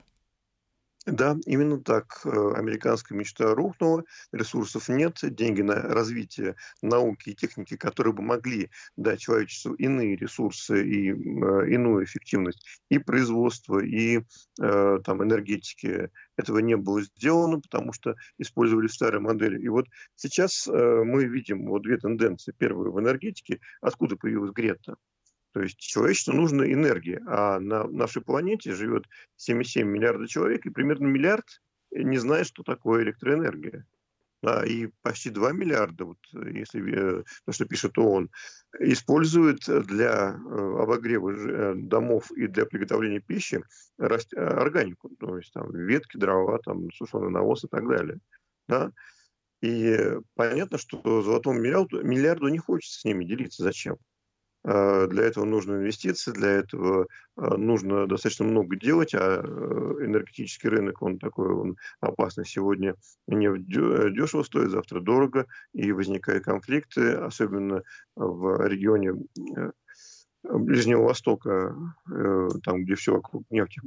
Да, 1.07 1.37
именно 1.45 1.79
так. 1.79 2.19
Э, 2.25 2.53
американская 2.55 3.17
мечта 3.17 3.55
рухнула, 3.55 4.03
ресурсов 4.33 4.89
нет, 4.89 5.19
деньги 5.21 5.61
на 5.61 5.75
развитие 5.75 6.57
науки 6.81 7.29
и 7.29 7.33
техники, 7.33 7.77
которые 7.77 8.13
бы 8.13 8.21
могли 8.23 8.69
дать 8.97 9.21
человечеству 9.21 9.73
иные 9.75 10.17
ресурсы 10.17 10.85
и 10.85 11.11
э, 11.11 11.69
иную 11.69 12.03
эффективность 12.03 12.67
и 12.89 12.97
производства, 12.97 13.79
и 13.79 14.19
э, 14.61 14.99
там, 15.05 15.23
энергетики, 15.23 16.09
этого 16.35 16.59
не 16.59 16.75
было 16.75 17.01
сделано, 17.01 17.61
потому 17.61 17.93
что 17.93 18.15
использовали 18.37 18.87
старые 18.87 19.21
модели. 19.21 19.61
И 19.61 19.69
вот 19.69 19.85
сейчас 20.17 20.67
э, 20.67 20.71
мы 21.05 21.23
видим 21.23 21.67
вот 21.67 21.83
две 21.83 21.97
тенденции. 21.97 22.53
Первая 22.57 22.91
в 22.91 22.99
энергетике. 22.99 23.61
Откуда 23.79 24.17
появилась 24.17 24.51
Грета? 24.51 24.97
То 25.57 25.63
есть 25.63 25.79
человечеству 25.79 26.33
нужна 26.33 26.71
энергия, 26.71 27.19
а 27.25 27.59
на 27.59 27.85
нашей 27.85 28.21
планете 28.21 28.75
живет 28.75 29.05
7,7 29.39 29.85
миллиарда 29.85 30.27
человек, 30.27 30.67
и 30.67 30.69
примерно 30.69 31.07
миллиард 31.07 31.45
не 31.89 32.19
знает, 32.19 32.45
что 32.45 32.61
такое 32.61 33.01
электроэнергия. 33.01 33.87
Да, 34.43 34.63
и 34.63 34.89
почти 35.01 35.31
2 35.31 35.53
миллиарда, 35.53 36.05
вот, 36.05 36.19
если 36.31 37.23
то, 37.43 37.51
что 37.51 37.65
пишет 37.65 37.97
ООН, 37.97 38.29
используют 38.81 39.61
для 39.87 40.35
э, 40.35 40.81
обогрева 40.83 41.31
э, 41.31 41.73
домов 41.75 42.31
и 42.33 42.45
для 42.45 42.67
приготовления 42.67 43.19
пищи 43.19 43.63
органику, 43.97 45.09
то 45.19 45.37
есть 45.37 45.51
там 45.53 45.73
ветки, 45.73 46.17
дрова, 46.17 46.59
там, 46.59 46.91
сушеный 46.91 47.31
навоз 47.31 47.63
и 47.63 47.67
так 47.67 47.89
далее. 47.89 48.19
Да? 48.67 48.91
И 49.61 49.97
понятно, 50.35 50.77
что 50.77 51.23
золотому 51.23 51.59
миллиарду, 51.59 52.03
миллиарду 52.03 52.47
не 52.49 52.59
хочется 52.59 52.99
с 52.99 53.05
ними 53.05 53.25
делиться. 53.25 53.63
Зачем? 53.63 53.97
А, 54.63 55.07
для 55.07 55.23
этого 55.23 55.45
нужны 55.45 55.75
инвестиции, 55.75 56.31
для 56.31 56.49
этого 56.49 57.07
а, 57.35 57.57
нужно 57.57 58.07
достаточно 58.07 58.45
много 58.45 58.75
делать, 58.75 59.13
а 59.13 59.41
э, 59.41 60.05
энергетический 60.05 60.69
рынок, 60.69 61.01
он 61.01 61.19
такой, 61.19 61.53
он 61.53 61.77
опасный. 61.99 62.45
Сегодня 62.45 62.95
нефть 63.27 63.65
дешево 63.67 64.43
стоит, 64.43 64.71
завтра 64.71 64.99
дорого, 64.99 65.45
и 65.73 65.91
возникают 65.91 66.43
конфликты, 66.43 67.13
особенно 67.13 67.83
в 68.15 68.67
регионе 68.67 69.13
э, 69.57 69.71
Ближнего 70.43 71.03
Востока, 71.03 71.75
э, 72.11 72.49
там, 72.63 72.83
где 72.83 72.95
все 72.95 73.13
вокруг 73.13 73.43
нефти 73.49 73.81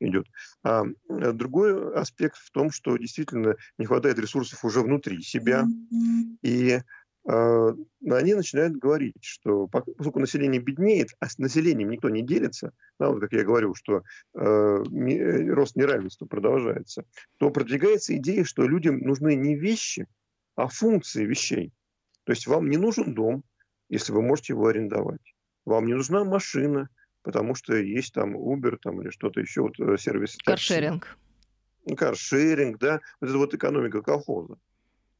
идет. 0.00 0.26
А 0.62 0.84
другой 1.08 1.94
аспект 1.94 2.36
в 2.36 2.50
том, 2.52 2.70
что 2.70 2.96
действительно 2.96 3.56
не 3.78 3.86
хватает 3.86 4.18
ресурсов 4.18 4.64
уже 4.64 4.80
внутри 4.80 5.20
себя, 5.22 5.66
и 6.42 6.78
они 7.30 8.34
начинают 8.34 8.78
говорить, 8.78 9.22
что 9.22 9.66
поскольку 9.66 10.18
население 10.18 10.62
беднеет, 10.62 11.10
а 11.20 11.28
с 11.28 11.36
населением 11.36 11.90
никто 11.90 12.08
не 12.08 12.22
делится, 12.22 12.72
да, 12.98 13.10
вот 13.10 13.20
как 13.20 13.32
я 13.32 13.44
говорил, 13.44 13.74
что 13.74 14.02
э, 14.34 14.40
э, 14.40 15.52
рост 15.52 15.76
неравенства 15.76 16.24
продолжается, 16.24 17.04
то 17.36 17.50
продвигается 17.50 18.16
идея, 18.16 18.44
что 18.44 18.66
людям 18.66 19.00
нужны 19.00 19.34
не 19.34 19.56
вещи, 19.56 20.06
а 20.56 20.68
функции 20.68 21.26
вещей. 21.26 21.72
То 22.24 22.32
есть 22.32 22.46
вам 22.46 22.70
не 22.70 22.78
нужен 22.78 23.14
дом, 23.14 23.44
если 23.90 24.12
вы 24.12 24.22
можете 24.22 24.54
его 24.54 24.66
арендовать. 24.66 25.34
Вам 25.66 25.86
не 25.86 25.94
нужна 25.94 26.24
машина, 26.24 26.88
потому 27.22 27.54
что 27.54 27.76
есть 27.76 28.14
там 28.14 28.36
Uber 28.36 28.78
там, 28.80 29.02
или 29.02 29.10
что-то 29.10 29.40
еще, 29.40 29.62
вот, 29.62 29.78
э, 29.78 29.98
сервис. 29.98 30.38
Каршеринг. 30.46 31.18
Каршеринг, 31.94 32.78
да. 32.78 33.00
Вот 33.20 33.28
это 33.28 33.38
вот 33.38 33.52
экономика 33.52 34.00
колхоза. 34.00 34.56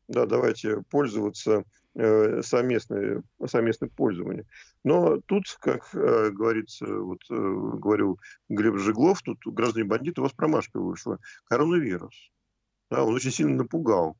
Да, 0.08 0.24
давайте 0.24 0.82
пользоваться 0.88 1.64
Э, 1.77 1.77
совместное, 1.94 3.22
совместное 3.46 3.88
пользование. 3.88 4.46
Но 4.84 5.20
тут, 5.26 5.44
как 5.60 5.92
э, 5.94 6.30
говорится, 6.30 6.86
вот 6.86 7.18
э, 7.30 7.34
говорил 7.34 8.20
Глеб 8.48 8.76
Жиглов, 8.76 9.22
тут 9.22 9.38
граждане 9.46 9.86
бандиты, 9.86 10.20
у 10.20 10.24
вас 10.24 10.32
промашка 10.32 10.80
вышла. 10.80 11.18
Коронавирус. 11.46 12.30
Да, 12.90 13.04
он 13.04 13.14
очень 13.14 13.32
сильно 13.32 13.56
напугал 13.56 14.16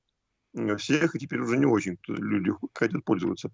всех, 0.79 1.15
и 1.15 1.19
теперь 1.19 1.41
уже 1.41 1.57
не 1.57 1.67
очень 1.67 1.99
люди 2.09 2.53
хотят 2.75 3.05
пользоваться 3.05 3.51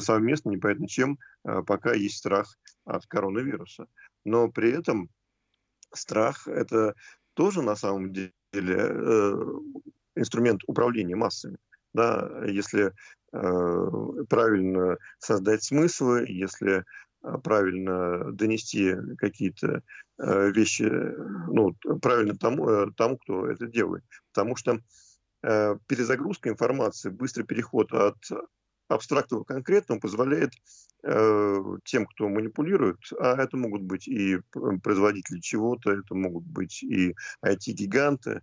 совместно, 0.00 0.50
непонятно 0.50 0.88
чем, 0.88 1.18
пока 1.42 1.94
есть 1.94 2.18
страх 2.18 2.58
от 2.84 3.06
коронавируса. 3.06 3.86
Но 4.24 4.48
при 4.48 4.70
этом 4.70 5.08
страх– 5.94 6.46
это 6.48 6.94
тоже 7.34 7.62
на 7.62 7.76
самом 7.76 8.12
деле 8.12 8.32
инструмент 10.16 10.62
управления 10.66 11.16
массами. 11.16 11.58
Да, 11.96 12.30
если 12.46 12.92
Э, 13.32 13.88
правильно 14.28 14.96
создать 15.18 15.62
смыслы, 15.62 16.26
если 16.28 16.84
э, 17.22 17.38
правильно 17.42 18.32
донести 18.32 18.94
какие-то 19.18 19.82
э, 20.18 20.50
вещи, 20.52 20.84
ну, 20.84 21.74
правильно 22.00 22.36
тому, 22.36 22.90
тому, 22.92 23.18
кто 23.18 23.48
это 23.48 23.66
делает. 23.66 24.04
Потому 24.32 24.56
что 24.56 24.80
перезагрузка 25.42 26.48
информации, 26.48 27.08
быстрый 27.08 27.44
переход 27.44 27.92
от 27.92 28.16
абстрактного 28.88 29.44
к 29.44 29.48
конкретному 29.48 30.00
позволяет 30.00 30.50
тем, 31.04 32.06
кто 32.06 32.28
манипулирует, 32.28 32.98
а 33.20 33.40
это 33.40 33.56
могут 33.56 33.82
быть 33.82 34.08
и 34.08 34.40
производители 34.82 35.38
чего-то, 35.38 35.92
это 35.92 36.16
могут 36.16 36.46
быть 36.46 36.82
и 36.82 37.14
IT-гиганты, 37.44 38.40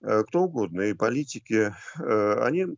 кто 0.00 0.42
угодно, 0.42 0.82
и 0.82 0.94
политики, 0.94 1.72
они 1.94 2.66
Э, 2.66 2.74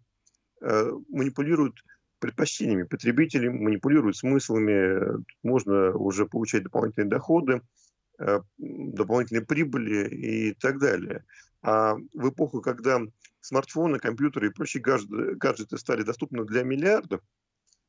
манипулируют 1.08 1.82
предпочтениями. 2.24 2.84
Потребителей, 2.84 3.50
манипулируют 3.50 4.16
смыслами, 4.16 5.22
можно 5.42 5.92
уже 5.92 6.24
получать 6.24 6.62
дополнительные 6.62 7.10
доходы, 7.10 7.60
э, 8.18 8.40
дополнительные 8.56 9.44
прибыли 9.44 10.08
и 10.08 10.54
так 10.54 10.78
далее. 10.78 11.24
А 11.62 11.96
в 12.14 12.30
эпоху, 12.30 12.62
когда 12.62 13.00
смартфоны, 13.40 13.98
компьютеры 13.98 14.46
и 14.46 14.50
прочие 14.50 14.82
гаджеты, 14.82 15.34
гаджеты 15.34 15.76
стали 15.76 16.02
доступны 16.02 16.44
для 16.46 16.62
миллиардов, 16.62 17.20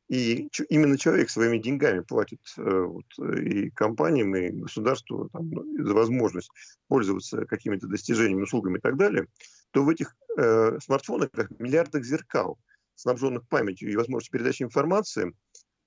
и 0.09 0.49
именно 0.69 0.97
человек 0.97 1.29
своими 1.29 1.57
деньгами 1.57 2.01
платит 2.01 2.41
э, 2.57 2.61
вот, 2.61 3.05
и 3.39 3.69
компаниям, 3.71 4.35
и 4.35 4.49
государству 4.49 5.29
там, 5.29 5.49
ну, 5.49 5.83
за 5.83 5.93
возможность 5.93 6.51
пользоваться 6.89 7.45
какими-то 7.45 7.87
достижениями, 7.87 8.43
услугами 8.43 8.77
и 8.77 8.81
так 8.81 8.97
далее, 8.97 9.27
то 9.71 9.83
в 9.83 9.89
этих 9.89 10.15
э, 10.37 10.77
смартфонах, 10.83 11.31
как 11.31 11.57
миллиардах 11.59 12.03
зеркал, 12.03 12.59
снабженных 12.95 13.47
памятью 13.47 13.91
и 13.91 13.95
возможностью 13.95 14.33
передачи 14.33 14.63
информации, 14.63 15.33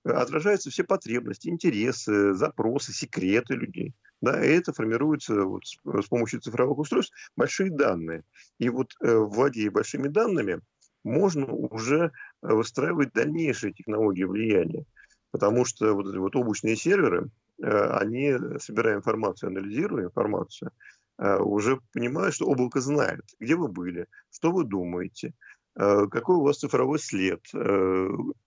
э, 0.05 0.11
отражаются 0.11 0.71
все 0.71 0.85
потребности, 0.85 1.49
интересы, 1.49 2.35
запросы, 2.35 2.93
секреты 2.93 3.55
людей. 3.55 3.95
Да, 4.21 4.45
и 4.45 4.49
это 4.49 4.73
формируется 4.73 5.45
вот 5.45 5.65
с, 5.65 5.77
с 5.85 6.09
помощью 6.09 6.41
цифровых 6.41 6.79
устройств 6.79 7.15
большие 7.37 7.71
данные. 7.71 8.25
И 8.59 8.69
вот 8.69 8.95
э, 9.01 9.15
владея 9.15 9.71
большими 9.71 10.09
данными, 10.09 10.61
можно 11.05 11.47
уже 11.47 12.13
э, 12.43 12.53
выстраивать 12.53 13.13
дальнейшие 13.13 13.73
технологии 13.73 14.25
влияния. 14.25 14.85
Потому 15.31 15.65
что 15.65 15.95
вот 15.95 16.09
эти 16.09 16.17
вот 16.17 16.37
облачные 16.37 16.77
серверы, 16.77 17.31
э, 17.63 17.69
они, 17.69 18.35
собирая 18.59 18.97
информацию, 18.97 19.49
анализируя 19.49 20.07
информацию, 20.07 20.71
э, 21.19 21.39
уже 21.39 21.81
понимают, 21.93 22.35
что 22.35 22.47
облако 22.47 22.81
знает, 22.81 23.23
где 23.39 23.55
вы 23.57 23.69
были, 23.69 24.07
что 24.31 24.53
вы 24.53 24.65
думаете, 24.65 25.35
какой 25.79 26.37
у 26.37 26.43
вас 26.43 26.59
цифровой 26.59 26.99
след. 26.99 27.41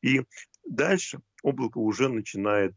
И 0.02 0.22
дальше 0.68 1.22
облако 1.44 1.78
уже 1.78 2.10
начинает 2.10 2.76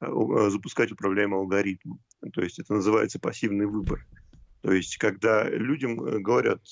запускать 0.00 0.92
управляемый 0.92 1.40
алгоритм. 1.40 1.94
То 2.32 2.40
есть 2.42 2.60
это 2.60 2.74
называется 2.74 3.18
пассивный 3.18 3.66
выбор. 3.66 4.06
То 4.62 4.72
есть 4.72 4.96
когда 4.98 5.48
людям 5.48 5.96
говорят 5.96 6.62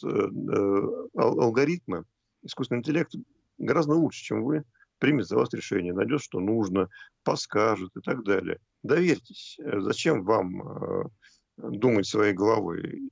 алгоритмы, 1.14 2.04
искусственный 2.42 2.80
интеллект 2.80 3.12
гораздо 3.58 3.94
лучше, 3.94 4.22
чем 4.22 4.44
вы, 4.44 4.64
примет 4.98 5.26
за 5.26 5.36
вас 5.36 5.52
решение, 5.52 5.92
найдет, 5.92 6.22
что 6.22 6.40
нужно, 6.40 6.88
подскажет 7.24 7.90
и 7.96 8.00
так 8.00 8.24
далее. 8.24 8.58
Доверьтесь. 8.82 9.58
Э, 9.60 9.80
зачем 9.80 10.24
вам 10.24 10.62
э, 10.62 11.04
думать 11.58 12.06
своей 12.06 12.32
головой? 12.32 13.10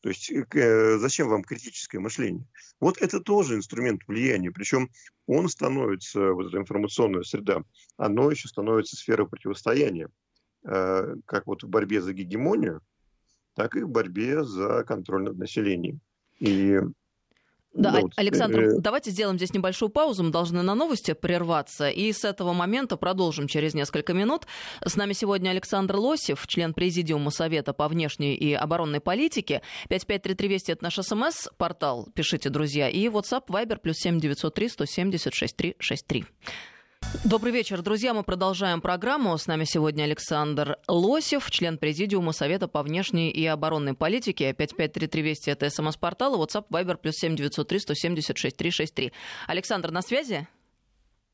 То 0.00 0.08
есть 0.08 0.30
э, 0.30 0.98
зачем 0.98 1.28
вам 1.28 1.44
критическое 1.44 1.98
мышление? 1.98 2.46
Вот 2.80 2.98
это 3.02 3.20
тоже 3.20 3.54
инструмент 3.54 4.02
влияния. 4.06 4.50
Причем 4.50 4.90
он 5.26 5.48
становится, 5.48 6.32
вот 6.32 6.48
эта 6.48 6.56
информационная 6.56 7.22
среда, 7.22 7.62
оно 7.96 8.30
еще 8.30 8.48
становится 8.48 8.96
сферой 8.96 9.28
противостояния. 9.28 10.08
Как 10.62 11.46
вот 11.46 11.62
в 11.62 11.68
борьбе 11.68 12.02
за 12.02 12.12
гегемонию, 12.12 12.82
так 13.54 13.76
и 13.76 13.82
в 13.82 13.88
борьбе 13.88 14.44
за 14.44 14.84
контроль 14.84 15.24
над 15.24 15.38
населением. 15.38 16.00
И 16.38 16.78
да, 17.72 18.00
вот. 18.00 18.12
Александр, 18.16 18.60
э, 18.60 18.80
давайте 18.80 19.10
сделаем 19.10 19.36
здесь 19.36 19.52
небольшую 19.52 19.90
паузу. 19.90 20.24
Мы 20.24 20.30
должны 20.30 20.62
на 20.62 20.74
новости 20.74 21.12
прерваться. 21.12 21.88
И 21.88 22.12
с 22.12 22.24
этого 22.24 22.52
момента 22.52 22.96
продолжим 22.96 23.46
через 23.46 23.74
несколько 23.74 24.12
минут. 24.12 24.46
С 24.84 24.96
нами 24.96 25.12
сегодня 25.12 25.50
Александр 25.50 25.96
Лосев, 25.96 26.46
член 26.48 26.74
Президиума 26.74 27.30
Совета 27.30 27.72
по 27.72 27.86
внешней 27.86 28.34
и 28.34 28.54
оборонной 28.54 29.00
политике. 29.00 29.62
553320 29.88 30.68
это 30.70 30.84
наш 30.84 30.96
СМС-портал. 30.96 32.08
Пишите, 32.12 32.50
друзья. 32.50 32.88
И 32.88 33.06
WhatsApp, 33.06 33.46
Viber, 33.48 33.78
плюс 33.78 33.98
7903 33.98 34.68
170 34.68 35.34
6363. 35.34 36.24
Добрый 37.24 37.52
вечер, 37.52 37.82
друзья. 37.82 38.14
Мы 38.14 38.22
продолжаем 38.22 38.80
программу. 38.80 39.36
С 39.36 39.46
нами 39.46 39.64
сегодня 39.64 40.04
Александр 40.04 40.78
Лосев, 40.88 41.50
член 41.50 41.76
Президиума 41.76 42.32
Совета 42.32 42.66
по 42.66 42.82
внешней 42.82 43.30
и 43.30 43.44
оборонной 43.44 43.92
политике. 43.92 44.54
553320 44.54 45.48
это 45.48 45.68
смс-портал, 45.68 46.42
WhatsApp, 46.42 46.64
Viber, 46.70 46.96
плюс 46.96 47.16
7903 47.16 47.78
176 47.80 48.56
363. 48.56 49.12
Александр, 49.48 49.90
на 49.90 50.00
связи? 50.00 50.48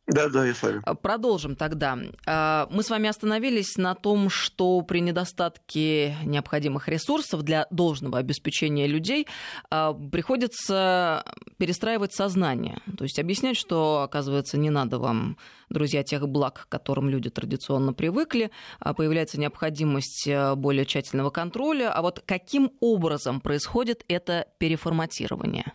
Да, 0.06 0.28
да, 0.28 0.46
я 0.46 0.54
с 0.54 0.62
вами. 0.62 0.82
Продолжим 1.02 1.56
тогда. 1.56 1.98
А, 2.26 2.68
мы 2.70 2.84
с 2.84 2.90
вами 2.90 3.08
остановились 3.08 3.76
на 3.76 3.94
том, 3.96 4.30
что 4.30 4.80
при 4.82 5.00
недостатке 5.00 6.16
необходимых 6.24 6.88
ресурсов 6.88 7.42
для 7.42 7.66
должного 7.70 8.18
обеспечения 8.18 8.86
людей 8.86 9.26
а, 9.68 9.92
приходится 9.94 11.24
перестраивать 11.58 12.14
сознание. 12.14 12.78
То 12.96 13.02
есть 13.02 13.18
объяснять, 13.18 13.56
что, 13.56 14.02
оказывается, 14.02 14.56
не 14.56 14.70
надо 14.70 15.00
вам, 15.00 15.38
друзья, 15.70 16.04
тех 16.04 16.28
благ, 16.28 16.66
к 16.66 16.68
которым 16.68 17.08
люди 17.08 17.28
традиционно 17.28 17.92
привыкли, 17.92 18.52
а 18.78 18.94
появляется 18.94 19.40
необходимость 19.40 20.28
более 20.54 20.86
тщательного 20.86 21.30
контроля. 21.30 21.92
А 21.92 22.02
вот 22.02 22.22
каким 22.24 22.70
образом 22.78 23.40
происходит 23.40 24.04
это 24.06 24.46
переформатирование? 24.58 25.72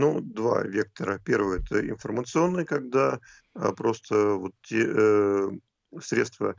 Ну, 0.00 0.22
два 0.22 0.62
вектора. 0.62 1.18
Первый– 1.22 1.58
это 1.60 1.86
информационный, 1.86 2.64
когда 2.64 3.20
а, 3.52 3.72
просто 3.72 4.32
вот 4.36 4.54
те 4.62 4.86
э, 4.88 5.50
средства 6.00 6.56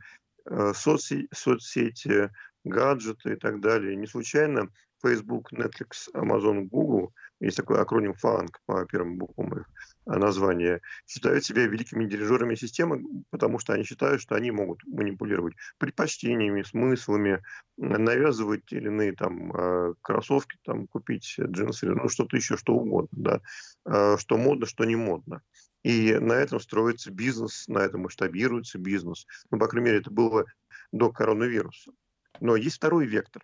э, 0.48 0.72
соцсети, 0.72 1.26
соцсети, 1.34 2.30
гаджеты 2.62 3.32
и 3.32 3.36
так 3.36 3.60
далее. 3.60 3.96
Не 3.96 4.06
случайно 4.06 4.68
Facebook, 5.04 5.52
Netflix, 5.52 6.08
Amazon, 6.14 6.68
Google, 6.68 7.12
есть 7.42 7.56
такой 7.56 7.80
акроним 7.80 8.14
ФАНГ 8.14 8.60
по 8.66 8.84
первым 8.86 9.18
буквам 9.18 9.58
их 9.58 9.68
а, 10.06 10.16
названия, 10.16 10.80
считают 11.06 11.44
себя 11.44 11.66
великими 11.66 12.04
дирижерами 12.06 12.54
системы, 12.54 13.02
потому 13.30 13.58
что 13.58 13.72
они 13.72 13.84
считают, 13.84 14.22
что 14.22 14.36
они 14.36 14.50
могут 14.50 14.84
манипулировать 14.86 15.54
предпочтениями, 15.78 16.62
смыслами, 16.62 17.42
навязывать 17.76 18.72
или 18.72 18.86
иные 18.86 19.12
там 19.12 19.52
а, 19.52 19.94
кроссовки, 20.02 20.56
там 20.64 20.86
купить 20.86 21.34
джинсы, 21.38 21.86
ну 21.86 22.08
что-то 22.08 22.36
еще, 22.36 22.56
что 22.56 22.74
угодно, 22.74 23.08
да, 23.10 23.40
а, 23.84 24.16
что 24.18 24.36
модно, 24.36 24.66
что 24.66 24.84
не 24.84 24.96
модно. 24.96 25.42
И 25.82 26.14
на 26.14 26.34
этом 26.34 26.60
строится 26.60 27.10
бизнес, 27.10 27.66
на 27.66 27.78
этом 27.78 28.02
масштабируется 28.02 28.78
бизнес. 28.78 29.26
Ну, 29.50 29.58
по 29.58 29.66
крайней 29.66 29.86
мере, 29.86 29.98
это 29.98 30.12
было 30.12 30.44
до 30.92 31.10
коронавируса. 31.10 31.90
Но 32.40 32.54
есть 32.54 32.76
второй 32.76 33.06
вектор 33.06 33.42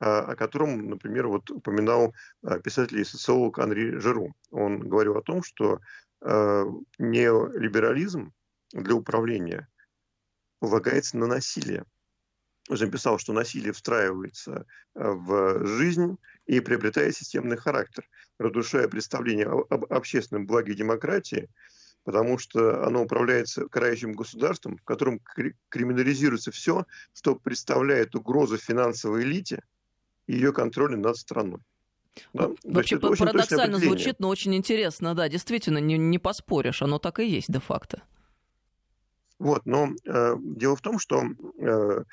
о 0.00 0.34
котором, 0.34 0.90
например, 0.90 1.28
вот 1.28 1.50
упоминал 1.50 2.14
а, 2.42 2.58
писатель 2.58 3.00
и 3.00 3.04
социолог 3.04 3.58
Анри 3.58 3.98
Жеру. 3.98 4.34
Он 4.50 4.80
говорил 4.80 5.16
о 5.16 5.22
том, 5.22 5.42
что 5.42 5.80
а, 6.20 6.64
неолиберализм 6.98 8.32
для 8.72 8.94
управления 8.94 9.68
полагается 10.58 11.16
на 11.16 11.26
насилие. 11.26 11.84
Он 12.68 12.76
записал, 12.76 13.18
что 13.18 13.32
насилие 13.32 13.72
встраивается 13.72 14.66
а, 14.94 15.12
в 15.12 15.66
жизнь 15.66 16.16
и 16.46 16.60
приобретает 16.60 17.14
системный 17.14 17.56
характер, 17.56 18.08
разрушая 18.38 18.88
представление 18.88 19.46
об 19.46 19.92
общественном 19.92 20.46
благе 20.46 20.74
демократии, 20.74 21.48
потому 22.02 22.36
что 22.38 22.84
оно 22.84 23.04
управляется 23.04 23.68
карающим 23.68 24.12
государством, 24.12 24.76
в 24.76 24.82
котором 24.82 25.20
криминализируется 25.68 26.50
все, 26.50 26.84
что 27.14 27.36
представляет 27.36 28.16
угрозу 28.16 28.58
финансовой 28.58 29.22
элите– 29.22 29.62
ее 30.26 30.52
контроля 30.52 30.96
над 30.96 31.16
страной. 31.16 31.60
Да? 32.32 32.48
Вообще 32.64 32.98
Значит, 32.98 33.18
парадоксально 33.18 33.78
звучит, 33.78 34.20
но 34.20 34.28
очень 34.28 34.54
интересно, 34.54 35.14
да, 35.14 35.28
действительно, 35.28 35.78
не, 35.78 35.98
не 35.98 36.18
поспоришь, 36.18 36.82
оно 36.82 36.98
так 36.98 37.18
и 37.18 37.26
есть 37.26 37.50
де-факто. 37.50 38.02
Вот, 39.38 39.66
но 39.66 39.90
э, 40.06 40.36
дело 40.38 40.76
в 40.76 40.80
том, 40.80 40.98
что 40.98 41.22
э, 41.22 42.04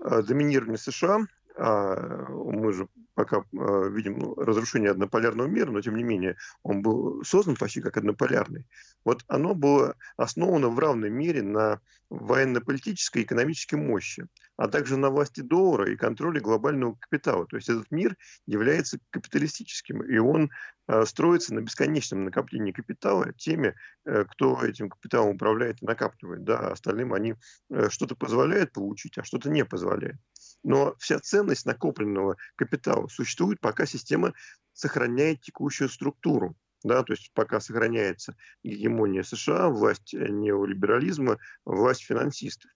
э 0.00 0.22
доминирование 0.22 0.78
США, 0.78 1.26
э, 1.56 2.26
мы 2.28 2.72
же 2.72 2.88
пока 3.14 3.38
э, 3.38 3.88
видим 3.90 4.18
ну, 4.20 4.34
разрушение 4.36 4.92
однополярного 4.92 5.48
мира, 5.48 5.72
но 5.72 5.80
тем 5.80 5.96
не 5.96 6.04
менее 6.04 6.36
он 6.62 6.82
был 6.82 7.24
создан 7.24 7.56
почти 7.56 7.80
как 7.80 7.96
однополярный. 7.96 8.64
Вот 9.04 9.24
оно 9.26 9.54
было 9.54 9.96
основано 10.16 10.68
в 10.68 10.78
равной 10.78 11.10
мере 11.10 11.42
на 11.42 11.80
военно-политической 12.10 13.22
и 13.22 13.24
экономической 13.24 13.74
мощи, 13.74 14.28
а 14.58 14.66
также 14.66 14.96
на 14.96 15.08
власти 15.08 15.40
доллара 15.40 15.90
и 15.90 15.96
контроле 15.96 16.40
глобального 16.40 16.96
капитала. 16.96 17.46
То 17.46 17.56
есть 17.56 17.68
этот 17.68 17.90
мир 17.92 18.16
является 18.44 18.98
капиталистическим, 19.10 20.02
и 20.02 20.18
он 20.18 20.50
э, 20.88 21.04
строится 21.06 21.54
на 21.54 21.60
бесконечном 21.60 22.24
накоплении 22.24 22.72
капитала 22.72 23.32
теми, 23.34 23.76
э, 24.04 24.24
кто 24.24 24.60
этим 24.64 24.90
капиталом 24.90 25.36
управляет 25.36 25.80
и 25.80 25.86
накапливает. 25.86 26.42
Да, 26.42 26.72
остальным 26.72 27.14
они 27.14 27.36
э, 27.70 27.88
что-то 27.88 28.16
позволяют 28.16 28.72
получить, 28.72 29.16
а 29.16 29.22
что-то 29.22 29.48
не 29.48 29.64
позволяют. 29.64 30.18
Но 30.64 30.96
вся 30.98 31.20
ценность 31.20 31.64
накопленного 31.64 32.36
капитала 32.56 33.06
существует, 33.06 33.60
пока 33.60 33.86
система 33.86 34.34
сохраняет 34.72 35.40
текущую 35.40 35.88
структуру. 35.88 36.56
Да, 36.82 37.04
то 37.04 37.12
есть 37.12 37.30
пока 37.32 37.60
сохраняется 37.60 38.34
гегемония 38.64 39.22
США, 39.22 39.68
власть 39.68 40.14
неолиберализма, 40.14 41.38
власть 41.64 42.04
финансистов. 42.04 42.70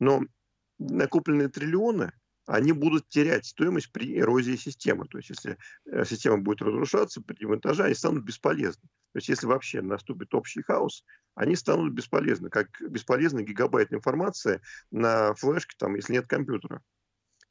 Но 0.00 0.22
накопленные 0.90 1.48
триллионы 1.48 2.12
они 2.46 2.72
будут 2.72 3.08
терять 3.08 3.46
стоимость 3.46 3.90
при 3.90 4.18
эрозии 4.18 4.56
системы. 4.56 5.06
То 5.06 5.18
есть, 5.18 5.30
если 5.30 5.56
э, 5.86 6.04
система 6.04 6.38
будет 6.38 6.62
разрушаться 6.62 7.22
при 7.22 7.36
демонтаже, 7.36 7.84
они 7.84 7.94
станут 7.94 8.24
бесполезны. 8.24 8.82
То 9.12 9.18
есть, 9.18 9.28
если 9.28 9.46
вообще 9.46 9.80
наступит 9.80 10.34
общий 10.34 10.62
хаос, 10.62 11.04
они 11.34 11.56
станут 11.56 11.94
бесполезны, 11.94 12.50
как 12.50 12.68
бесполезны 12.80 13.42
гигабайт 13.42 13.92
информации 13.92 14.60
на 14.90 15.34
флешке, 15.34 15.74
там, 15.78 15.94
если 15.94 16.12
нет 16.12 16.26
компьютера. 16.26 16.82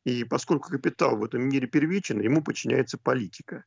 И 0.06 0.24
поскольку 0.26 0.70
капитал 0.70 1.18
в 1.18 1.24
этом 1.24 1.42
мире 1.42 1.68
первичен, 1.68 2.22
ему 2.22 2.44
подчиняется 2.44 2.98
политика. 2.98 3.64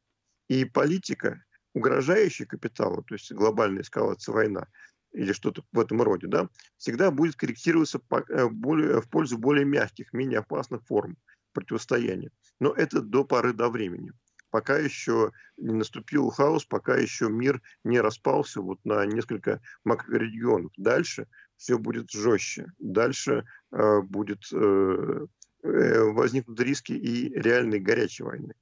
И 0.49 0.65
политика, 0.65 1.43
угрожающая 1.75 2.47
капиталу, 2.47 3.03
то 3.03 3.15
есть 3.15 3.33
глобальная 3.33 3.83
эскалация 3.83 4.33
война, 4.33 4.69
или 5.17 5.33
что-то 5.33 5.65
в 5.73 5.81
этом 5.81 6.03
роде, 6.03 6.27
да, 6.27 6.49
всегда 6.77 7.11
будет 7.11 7.37
корректироваться 7.37 7.99
по, 7.99 8.25
э, 8.29 8.49
более, 8.49 9.01
в 9.01 9.09
пользу 9.09 9.39
более 9.39 9.65
мягких, 9.65 10.13
менее 10.13 10.41
опасных 10.41 10.85
форм 10.85 11.17
противостояния. 11.53 12.31
Но 12.61 12.73
это 12.73 13.01
до 13.01 13.25
поры 13.25 13.53
до 13.53 13.71
времени. 13.71 14.13
Пока 14.51 14.79
еще 14.79 15.33
не 15.57 15.73
наступил 15.73 16.31
хаос, 16.31 16.65
пока 16.65 16.97
еще 16.97 17.29
мир 17.29 17.61
не 17.83 18.01
распался 18.01 18.61
вот 18.61 18.79
на 18.85 19.05
несколько 19.07 19.61
макрорегионов. 19.85 20.73
Дальше 20.77 21.27
все 21.57 21.79
будет 21.79 22.11
жестче. 22.11 22.67
Дальше 22.79 23.45
э, 23.73 24.01
будет, 24.03 24.45
э, 24.53 25.27
э, 25.63 26.01
возникнут 26.13 26.61
риски 26.61 26.93
и 26.93 27.33
реальной 27.39 27.81
горячей 27.81 28.23
войны, 28.23 28.55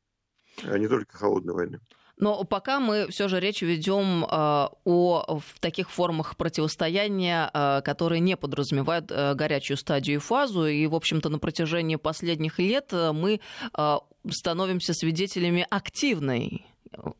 а 0.62 0.78
не 0.78 0.88
только 0.88 1.18
холодной 1.18 1.54
войны. 1.54 1.80
Но 2.16 2.44
пока 2.44 2.78
мы 2.78 3.08
все 3.08 3.28
же 3.28 3.40
речь 3.40 3.62
ведем 3.62 4.24
э, 4.24 4.68
о 4.84 5.40
таких 5.60 5.90
формах 5.90 6.36
противостояния, 6.36 7.50
э, 7.52 7.82
которые 7.82 8.20
не 8.20 8.36
подразумевают 8.36 9.10
э, 9.10 9.34
горячую 9.34 9.76
стадию 9.76 10.16
и 10.16 10.20
фазу. 10.20 10.66
И, 10.66 10.86
в 10.86 10.94
общем-то, 10.94 11.28
на 11.28 11.38
протяжении 11.38 11.96
последних 11.96 12.58
лет 12.58 12.92
мы 12.92 13.40
становимся 14.30 14.94
свидетелями 14.94 15.66
активной 15.68 16.66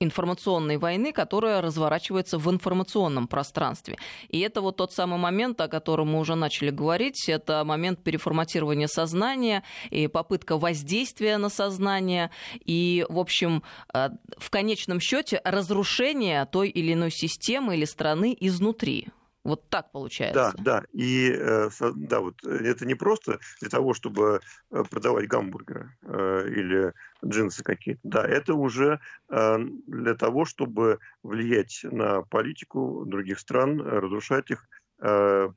информационной 0.01 0.79
войны, 0.79 1.13
которая 1.13 1.61
разворачивается 1.61 2.39
в 2.39 2.51
информационном 2.51 3.29
пространстве. 3.29 3.97
И 4.29 4.41
это 4.41 4.61
вот 4.61 4.77
тот 4.77 4.93
самый 4.93 5.19
момент, 5.19 5.61
о 5.61 5.69
котором 5.69 6.13
мы 6.13 6.21
уже 6.21 6.35
начали 6.35 6.71
говорить, 6.71 7.29
это 7.29 7.65
момент 7.65 8.03
переформатирования 8.03 8.87
сознания 8.87 9.63
и 9.91 10.07
попытка 10.09 10.59
воздействия 10.59 11.39
на 11.39 11.49
сознание 11.49 12.31
и, 12.65 13.07
в 13.09 13.19
общем, 13.19 13.63
э, 13.93 14.11
в 14.37 14.51
конечном 14.51 15.01
счете 15.01 15.41
разрушение 15.45 16.47
той 16.47 16.69
или 16.69 16.93
иной 16.93 17.11
системы 17.11 17.77
или 17.77 17.85
страны 17.85 18.37
изнутри. 18.41 19.09
Вот 19.45 19.69
так 19.69 19.93
получается. 19.93 20.55
Да, 20.57 20.81
да. 20.81 20.85
И 20.95 21.31
э, 21.31 21.69
да, 21.95 22.21
вот 22.21 22.43
э, 22.47 22.49
это 22.65 22.87
не 22.87 22.95
просто 22.95 23.39
для 23.61 23.69
того, 23.69 23.93
чтобы 23.93 24.41
э, 24.71 24.85
продавать 24.91 25.29
гамбургеры 25.29 25.95
или 26.03 26.95
джинсы 27.23 27.63
какие-то. 27.63 28.01
Да, 28.05 28.27
это 28.27 28.55
уже 28.55 29.01
для 29.29 30.15
того, 30.15 30.45
чтобы 30.45 30.99
влиять 31.23 31.81
на 31.83 32.23
политику 32.23 33.05
других 33.07 33.39
стран, 33.39 33.81
разрушать 33.81 34.51
их. 34.51 34.67
То 34.99 35.55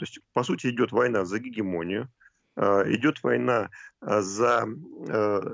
есть, 0.00 0.20
по 0.32 0.42
сути, 0.42 0.68
идет 0.68 0.92
война 0.92 1.24
за 1.24 1.38
гегемонию, 1.38 2.08
идет 2.56 3.22
война 3.22 3.70
за 4.00 4.66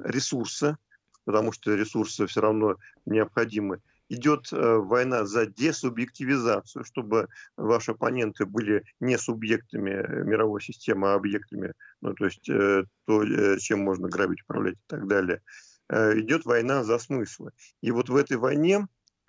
ресурсы, 0.05 0.77
потому 1.25 1.53
что 1.53 1.75
ресурсы 1.75 2.27
все 2.27 2.41
равно 2.41 2.77
необходимы 3.05 3.81
идет 4.09 4.53
э, 4.53 4.77
война 4.77 5.27
за 5.27 5.47
десубъективизацию, 5.47 6.85
чтобы 6.85 7.29
ваши 7.57 7.93
оппоненты 7.93 8.47
были 8.47 8.85
не 9.01 9.19
субъектами 9.19 9.91
э, 9.91 10.25
мировой 10.25 10.63
системы, 10.63 11.13
а 11.13 11.15
объектами, 11.15 11.73
ну, 12.01 12.15
то 12.15 12.27
есть 12.27 12.49
э, 12.49 12.85
то, 13.07 13.59
чем 13.59 13.81
можно 13.81 14.09
грабить, 14.09 14.43
управлять 14.43 14.77
и 14.77 14.87
так 14.87 15.07
далее. 15.07 15.43
Идет 15.89 16.45
война 16.45 16.83
за 16.83 16.99
смыслы. 16.99 17.53
И 17.81 17.93
вот 17.93 18.09
в 18.09 18.17
этой 18.17 18.39
войне 18.39 18.89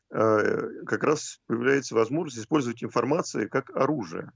как 0.09 1.03
раз 1.03 1.39
появляется 1.45 1.93
возможность 1.93 2.39
использовать 2.39 2.83
информацию 2.83 3.47
как 3.47 3.69
оружие. 3.75 4.31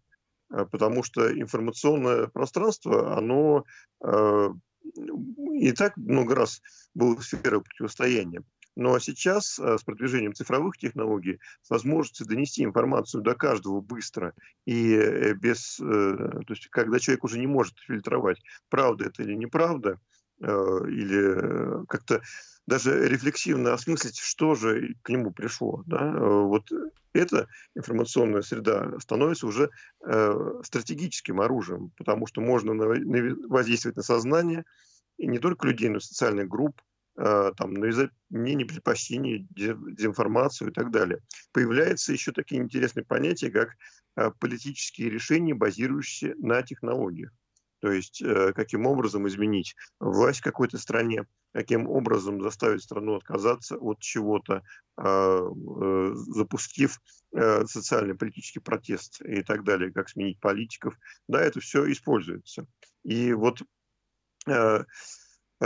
Потому 0.47 1.01
что 1.01 1.34
информационное 1.34 2.27
пространство, 2.27 3.17
оно 3.17 3.65
и 5.56 5.71
так 5.71 5.97
много 5.97 6.36
раз 6.36 6.62
было 6.93 7.19
сферой 7.21 7.63
противостояния. 7.63 8.43
Но 8.76 9.00
сейчас 9.00 9.60
э, 9.60 9.78
с 9.78 9.84
продвижением 9.84 10.34
цифровых 10.34 10.78
технологий, 10.78 11.40
с 11.62 11.70
возможностью 11.70 12.26
донести 12.26 12.64
информацию 12.64 13.22
до 13.22 13.36
каждого 13.36 13.82
быстро 13.82 14.34
и 14.66 14.94
э, 14.94 15.34
без, 15.34 15.80
э, 15.80 15.84
то 15.84 16.54
есть 16.54 16.68
когда 16.70 17.00
человек 17.00 17.24
уже 17.24 17.38
не 17.38 17.48
может 17.48 17.78
фильтровать, 17.80 18.42
правда 18.70 19.06
это 19.06 19.24
или 19.24 19.34
неправда, 19.34 20.00
или 20.40 21.86
как-то 21.86 22.24
даже 22.66 23.08
рефлексивно 23.08 23.74
осмыслить, 23.74 24.18
что 24.18 24.56
же 24.56 24.96
к 25.04 25.10
нему 25.10 25.30
пришло. 25.30 25.84
Да? 25.86 26.14
Вот 26.14 26.68
эта 27.14 27.48
информационная 27.76 28.42
среда 28.42 28.92
становится 29.00 29.46
уже 29.46 29.70
стратегическим 30.64 31.42
оружием, 31.42 31.92
потому 31.96 32.26
что 32.26 32.42
можно 32.42 32.74
воздействовать 32.74 33.98
на 33.98 34.02
сознание, 34.02 34.66
и 35.20 35.28
не 35.28 35.38
только 35.38 35.68
людей, 35.68 35.90
но 35.90 35.98
и 35.98 36.02
социальных 36.02 36.48
групп, 36.48 36.82
там, 37.22 37.74
навязать 37.74 38.12
мнение, 38.30 38.66
предпочтение, 38.66 39.46
дезинформацию 39.50 40.72
и 40.72 40.74
так 40.74 40.92
далее. 40.92 41.22
Появляются 41.52 42.14
еще 42.14 42.32
такие 42.32 42.62
интересные 42.62 43.06
понятия, 43.06 43.52
как 43.52 43.76
э, 44.16 44.32
политические 44.40 45.10
решения, 45.10 45.54
базирующиеся 45.54 46.36
на 46.40 46.64
технологиях. 46.64 47.32
То 47.80 47.92
есть 47.92 48.22
э, 48.22 48.54
каким 48.54 48.86
образом 48.86 49.28
изменить 49.28 49.76
власть 50.00 50.40
в 50.40 50.44
какой-то 50.44 50.78
стране, 50.78 51.26
каким 51.54 51.88
образом 51.88 52.42
заставить 52.42 52.84
страну 52.84 53.16
отказаться 53.16 53.78
от 53.78 54.00
чего-то, 54.00 54.64
запустив 54.96 57.00
социальный 57.34 58.16
политический 58.16 58.60
протест 58.60 59.22
и 59.22 59.42
так 59.42 59.64
далее, 59.64 59.92
как 59.92 60.10
сменить 60.10 60.40
политиков. 60.40 60.96
Да, 61.28 61.42
это 61.42 61.60
все 61.60 61.92
используется. 61.92 62.68
И 63.04 63.34
вот 63.34 63.64
Э, 64.48 64.84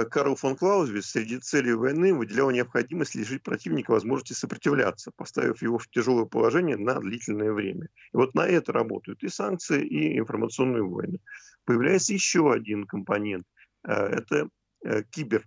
Карл 0.03 0.35
фон 0.35 0.57
Клаузевиц 0.57 1.05
среди 1.05 1.39
целей 1.39 1.73
войны 1.73 2.13
выделял 2.13 2.51
необходимость 2.51 3.15
лишить 3.15 3.43
противника 3.43 3.91
возможности 3.91 4.33
сопротивляться, 4.33 5.11
поставив 5.15 5.61
его 5.61 5.77
в 5.77 5.87
тяжелое 5.89 6.25
положение 6.25 6.75
на 6.75 6.99
длительное 6.99 7.53
время. 7.53 7.87
И 8.13 8.17
вот 8.17 8.35
на 8.35 8.45
это 8.45 8.73
работают 8.73 9.23
и 9.23 9.29
санкции, 9.29 9.85
и 9.85 10.19
информационные 10.19 10.83
войны. 10.83 11.19
Появляется 11.63 12.13
еще 12.13 12.51
один 12.51 12.85
компонент. 12.85 13.45
Э, 13.87 13.93
это 13.93 14.49
э, 14.83 15.03
кибер 15.03 15.45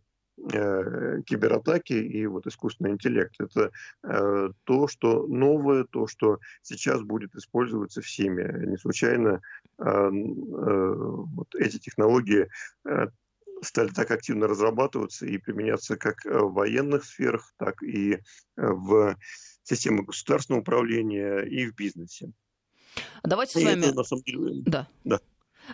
кибератаки 1.27 1.95
и 1.95 2.25
вот 2.27 2.47
искусственный 2.47 2.93
интеллект. 2.93 3.35
Это 3.41 3.73
э, 4.05 4.51
то, 4.65 4.87
что 4.87 5.27
новое, 5.27 5.85
то, 5.85 6.07
что 6.07 6.39
сейчас 6.63 7.03
будет 7.03 7.35
использоваться 7.35 8.01
всеми. 8.03 8.67
Не 8.67 8.77
случайно 8.77 9.41
э, 9.79 9.83
э, 9.85 10.95
вот 10.95 11.55
эти 11.57 11.79
технологии 11.79 12.49
стали 13.63 13.89
так 13.89 14.11
активно 14.11 14.47
разрабатываться 14.47 15.27
и 15.27 15.39
применяться 15.39 15.97
как 15.97 16.25
э, 16.27 16.39
в 16.39 16.53
военных 16.53 17.05
сферах, 17.05 17.53
так 17.57 17.83
и 17.83 18.15
э, 18.15 18.19
в 18.57 19.17
системах 19.63 20.07
государственного 20.07 20.63
управления 20.63 21.41
и 21.41 21.67
в 21.67 21.75
бизнесе. 21.75 22.33
Давайте 23.23 23.61
и 23.61 23.63
с 23.63 23.65
вами... 23.65 23.87
Это, 23.87 23.95
на 23.95 24.05
самом 24.05 24.23
деле... 24.23 24.63
Да. 24.67 24.89
да. 25.05 25.21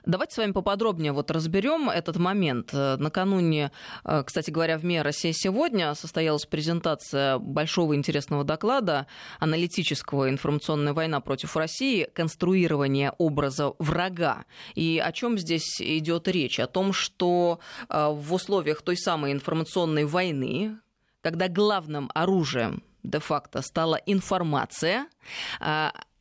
Давайте 0.04 0.34
с 0.34 0.38
вами 0.38 0.52
поподробнее 0.52 1.12
вот 1.12 1.30
разберем 1.30 1.88
этот 1.88 2.16
момент. 2.16 2.70
Э, 2.72 2.96
накануне, 2.96 3.70
э, 4.04 4.22
кстати 4.24 4.50
говоря, 4.50 4.78
в 4.78 4.84
МИА 4.84 5.02
«Россия 5.02 5.32
сегодня» 5.32 5.94
состоялась 5.94 6.46
презентация 6.46 7.38
большого 7.38 7.94
интересного 7.94 8.44
доклада 8.44 9.06
аналитического 9.38 10.28
«Информационная 10.28 10.92
война 10.92 11.20
против 11.20 11.56
России. 11.56 12.08
Конструирование 12.12 13.12
образа 13.18 13.72
врага». 13.78 14.44
И 14.74 15.00
о 15.04 15.12
чем 15.12 15.38
здесь 15.38 15.80
идет 15.80 16.28
речь? 16.28 16.58
О 16.58 16.66
том, 16.66 16.92
что 16.92 17.60
э, 17.88 18.08
в 18.10 18.32
условиях 18.32 18.82
той 18.82 18.96
самой 18.96 19.32
информационной 19.32 20.04
войны, 20.04 20.78
когда 21.20 21.48
главным 21.48 22.10
оружием 22.14 22.82
де-факто 23.02 23.62
стала 23.62 23.96
информация, 24.06 25.06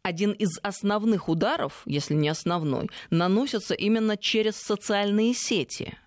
один 0.04 0.34
из 0.34 0.60
основных 0.62 1.30
ударов, 1.30 1.82
если 1.86 2.14
не 2.14 2.30
основной, 2.30 2.90
наносится 3.10 3.74
именно 3.74 4.18
через 4.18 4.58
социальные 4.58 5.34
сети. 5.34 5.98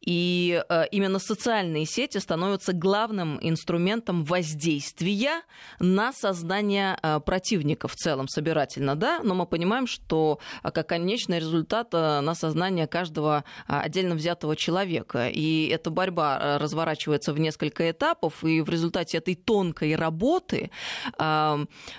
И 0.00 0.62
э, 0.68 0.84
именно 0.90 1.18
социальные 1.18 1.86
сети 1.86 2.18
становятся 2.18 2.72
главным 2.72 3.38
инструментом 3.40 4.24
воздействия 4.24 5.42
на 5.78 6.12
создание 6.12 6.98
э, 7.02 7.20
противника 7.20 7.88
в 7.88 7.94
целом 7.94 8.28
собирательно, 8.28 8.96
да, 8.96 9.20
но 9.22 9.34
мы 9.34 9.46
понимаем, 9.46 9.86
что 9.86 10.40
э, 10.62 10.70
как 10.70 10.88
конечный 10.88 11.38
результат 11.38 11.92
на 11.92 12.34
сознание 12.34 12.86
каждого 12.86 13.44
отдельно 13.66 14.14
взятого 14.14 14.56
человека. 14.56 15.28
И 15.28 15.68
эта 15.68 15.90
борьба 15.90 16.58
разворачивается 16.58 17.32
в 17.32 17.38
несколько 17.38 17.90
этапов, 17.90 18.44
и 18.44 18.60
в 18.60 18.68
результате 18.68 19.18
этой 19.18 19.34
тонкой 19.34 19.94
работы 19.96 20.70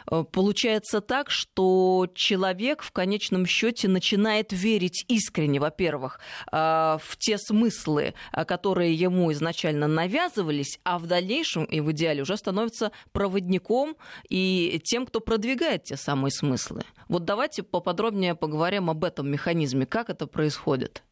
получается 0.08 1.02
так, 1.02 1.30
что 1.30 2.08
человек 2.14 2.84
в 2.84 2.92
конечном 2.92 3.46
счете 3.46 3.88
начинает 3.88 4.52
верить 4.52 5.06
искренне, 5.08 5.60
во-первых, 5.60 6.20
в 6.52 7.18
те 7.18 7.38
смыслы, 7.38 7.53
смыслы, 7.54 8.16
которые 8.48 8.94
ему 8.96 9.32
изначально 9.32 9.88
навязывались, 9.88 10.80
а 10.84 10.98
в 10.98 11.06
дальнейшем 11.06 11.66
и 11.66 11.82
в 11.82 11.92
идеале 11.92 12.24
уже 12.24 12.36
становится 12.36 12.92
проводником 13.12 13.96
и 14.30 14.82
тем, 14.84 15.06
кто 15.06 15.20
продвигает 15.20 15.84
те 15.84 15.96
самые 15.96 16.32
смыслы. 16.32 16.82
Вот 17.08 17.26
давайте 17.26 17.62
поподробнее 17.62 18.34
поговорим 18.34 18.90
об 18.90 19.04
этом 19.04 19.30
механизме, 19.30 19.86
как 19.86 20.10
это 20.10 20.26
происходит. 20.26 21.04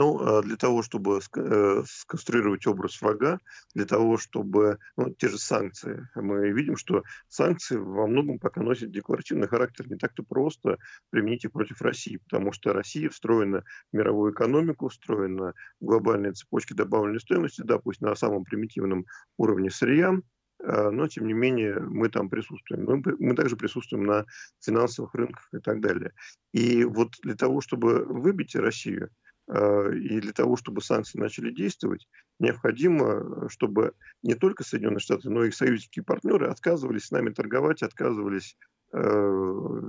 Ну, 0.00 0.18
а 0.18 0.40
для 0.40 0.56
того, 0.56 0.82
чтобы 0.82 1.20
э, 1.36 1.82
сконструировать 1.86 2.66
образ 2.66 3.02
врага, 3.02 3.38
для 3.74 3.84
того, 3.84 4.16
чтобы... 4.16 4.78
Ну, 4.96 5.10
те 5.10 5.28
же 5.28 5.36
санкции. 5.36 6.08
Мы 6.14 6.52
видим, 6.52 6.78
что 6.78 7.02
санкции 7.28 7.76
во 7.76 8.06
многом 8.06 8.38
пока 8.38 8.62
носят 8.62 8.92
декларативный 8.92 9.46
характер. 9.46 9.90
Не 9.90 9.98
так-то 9.98 10.22
просто 10.22 10.78
применить 11.10 11.44
их 11.44 11.52
против 11.52 11.82
России, 11.82 12.16
потому 12.16 12.52
что 12.52 12.72
Россия 12.72 13.10
встроена 13.10 13.62
в 13.92 13.96
мировую 13.96 14.32
экономику, 14.32 14.88
встроена 14.88 15.52
в 15.80 15.84
глобальные 15.84 16.32
цепочки 16.32 16.72
добавленной 16.72 17.20
стоимости, 17.20 17.60
да, 17.60 17.78
на 18.00 18.14
самом 18.14 18.44
примитивном 18.44 19.04
уровне 19.36 19.70
сырья, 19.70 20.18
а, 20.64 20.90
но 20.90 21.08
тем 21.08 21.26
не 21.26 21.34
менее 21.34 21.78
мы 21.78 22.08
там 22.08 22.30
присутствуем. 22.30 22.84
Мы, 22.86 23.02
мы 23.18 23.36
также 23.36 23.54
присутствуем 23.54 24.06
на 24.06 24.24
финансовых 24.60 25.14
рынках 25.14 25.46
и 25.52 25.58
так 25.58 25.82
далее. 25.82 26.12
И 26.54 26.84
вот 26.84 27.16
для 27.22 27.34
того, 27.34 27.60
чтобы 27.60 28.06
выбить 28.06 28.56
Россию 28.56 29.10
Э, 29.10 29.29
и 29.50 30.20
для 30.20 30.32
того, 30.32 30.56
чтобы 30.56 30.80
санкции 30.80 31.18
начали 31.18 31.50
действовать, 31.50 32.06
необходимо, 32.38 33.48
чтобы 33.48 33.94
не 34.22 34.34
только 34.34 34.62
Соединенные 34.62 35.00
Штаты, 35.00 35.28
но 35.28 35.44
и 35.44 35.50
союзники 35.50 35.98
и 35.98 36.02
партнеры 36.02 36.48
отказывались 36.48 37.06
с 37.06 37.10
нами 37.10 37.30
торговать, 37.30 37.82
отказывались 37.82 38.56
э, 38.92 39.82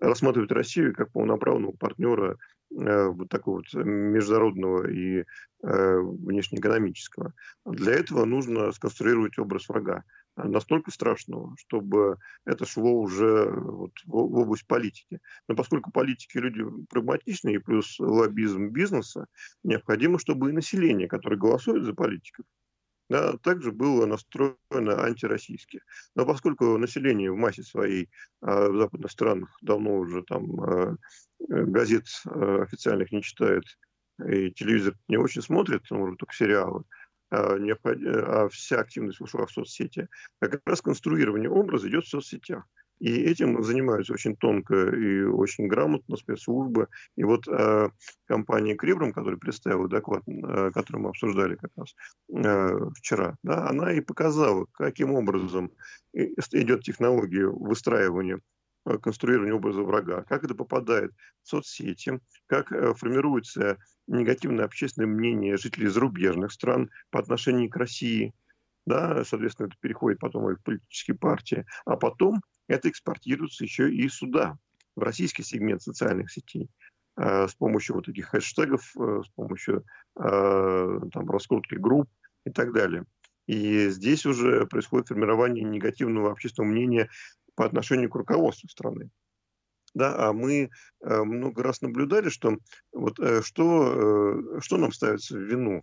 рассматривать 0.00 0.50
Россию 0.50 0.94
как 0.94 1.12
полноправного 1.12 1.72
партнера 1.72 2.36
э, 2.70 3.06
вот 3.06 3.28
такого 3.28 3.58
вот 3.58 3.72
международного 3.74 4.90
и 4.90 5.24
внешнеэкономического. 5.60 7.34
Для 7.66 7.94
этого 7.94 8.24
нужно 8.24 8.70
сконструировать 8.70 9.38
образ 9.38 9.68
врага 9.68 10.04
настолько 10.44 10.90
страшного, 10.90 11.54
чтобы 11.58 12.18
это 12.44 12.66
шло 12.66 12.92
уже 12.92 13.50
вот 13.50 13.92
в 14.04 14.14
область 14.14 14.66
политики. 14.66 15.20
Но 15.48 15.54
поскольку 15.54 15.90
политики 15.90 16.38
люди 16.38 16.62
прагматичные, 16.88 17.56
и 17.56 17.58
плюс 17.58 17.98
лоббизм 17.98 18.68
бизнеса, 18.68 19.26
необходимо, 19.62 20.18
чтобы 20.18 20.50
и 20.50 20.52
население, 20.54 21.08
которое 21.08 21.36
голосует 21.36 21.84
за 21.84 21.94
политиков, 21.94 22.44
да, 23.08 23.36
также 23.38 23.72
было 23.72 24.06
настроено 24.06 25.02
антироссийски. 25.02 25.80
Но 26.14 26.26
поскольку 26.26 26.76
население 26.76 27.32
в 27.32 27.36
массе 27.36 27.62
своей 27.62 28.10
э, 28.42 28.68
в 28.68 28.76
западных 28.76 29.10
странах 29.10 29.56
давно 29.62 29.96
уже 29.96 30.22
там 30.22 30.62
э, 30.62 30.96
газет 31.48 32.04
э, 32.26 32.62
официальных 32.62 33.10
не 33.10 33.22
читает 33.22 33.64
и 34.26 34.50
телевизор 34.50 34.94
не 35.06 35.16
очень 35.16 35.42
смотрит, 35.42 35.82
может, 35.90 36.18
только 36.18 36.34
сериалы, 36.34 36.82
а, 37.30 37.56
а 37.56 38.48
вся 38.48 38.80
активность 38.80 39.20
ушла 39.20 39.46
в 39.46 39.50
соцсети, 39.50 40.08
как 40.40 40.60
раз 40.64 40.80
конструирование 40.82 41.50
образа 41.50 41.88
идет 41.88 42.04
в 42.04 42.08
соцсетях. 42.08 42.64
И 43.00 43.12
этим 43.12 43.62
занимаются 43.62 44.12
очень 44.12 44.36
тонко 44.36 44.74
и 44.74 45.22
очень 45.22 45.68
грамотно 45.68 46.16
спецслужбы. 46.16 46.88
И 47.16 47.22
вот 47.22 47.46
э, 47.46 47.90
компания 48.26 48.74
Крибрам, 48.74 49.12
которая 49.12 49.38
представила 49.38 49.88
доклад, 49.88 50.22
э, 50.26 50.70
который 50.72 51.00
мы 51.00 51.10
обсуждали 51.10 51.54
как 51.54 51.70
раз 51.76 51.94
э, 52.34 52.90
вчера, 52.96 53.36
да, 53.44 53.68
она 53.68 53.92
и 53.92 54.00
показала, 54.00 54.66
каким 54.72 55.12
образом 55.12 55.70
идет 56.12 56.82
технология 56.82 57.46
выстраивания 57.46 58.40
конструирования 59.02 59.54
образа 59.54 59.82
врага, 59.82 60.22
как 60.22 60.44
это 60.44 60.54
попадает 60.54 61.12
в 61.42 61.48
соцсети, 61.48 62.20
как 62.46 62.72
э, 62.72 62.94
формируется 62.94 63.78
негативное 64.06 64.64
общественное 64.64 65.08
мнение 65.08 65.56
жителей 65.56 65.88
зарубежных 65.88 66.52
стран 66.52 66.90
по 67.10 67.18
отношению 67.18 67.70
к 67.70 67.76
России. 67.76 68.34
Да, 68.86 69.22
соответственно, 69.24 69.66
это 69.66 69.76
переходит 69.80 70.18
потом 70.18 70.50
и 70.50 70.54
в 70.54 70.62
политические 70.62 71.16
партии. 71.16 71.66
А 71.84 71.96
потом 71.96 72.40
это 72.68 72.88
экспортируется 72.88 73.64
еще 73.64 73.92
и 73.92 74.08
сюда, 74.08 74.56
в 74.98 75.02
российский 75.02 75.42
сегмент 75.42 75.82
социальных 75.82 76.30
сетей 76.30 76.68
э, 77.16 77.46
с 77.48 77.54
помощью 77.54 77.96
вот 77.96 78.06
таких 78.06 78.26
хэштегов, 78.26 78.94
э, 78.96 79.22
с 79.24 79.28
помощью 79.34 79.84
э, 80.18 81.00
там, 81.12 81.30
раскрутки 81.30 81.74
групп 81.74 82.08
и 82.44 82.50
так 82.50 82.72
далее. 82.72 83.04
И 83.46 83.88
здесь 83.88 84.26
уже 84.26 84.66
происходит 84.66 85.08
формирование 85.08 85.64
негативного 85.64 86.30
общественного 86.32 86.72
мнения 86.72 87.08
по 87.58 87.64
отношению 87.64 88.08
к 88.08 88.14
руководству 88.14 88.68
страны. 88.68 89.10
Да, 89.92 90.28
а 90.28 90.32
мы 90.32 90.70
э, 91.00 91.22
много 91.24 91.64
раз 91.64 91.80
наблюдали, 91.80 92.28
что 92.28 92.56
вот 92.92 93.18
э, 93.18 93.42
что, 93.42 94.54
э, 94.56 94.60
что 94.60 94.76
нам 94.76 94.92
ставится 94.92 95.36
в 95.36 95.40
вину 95.40 95.82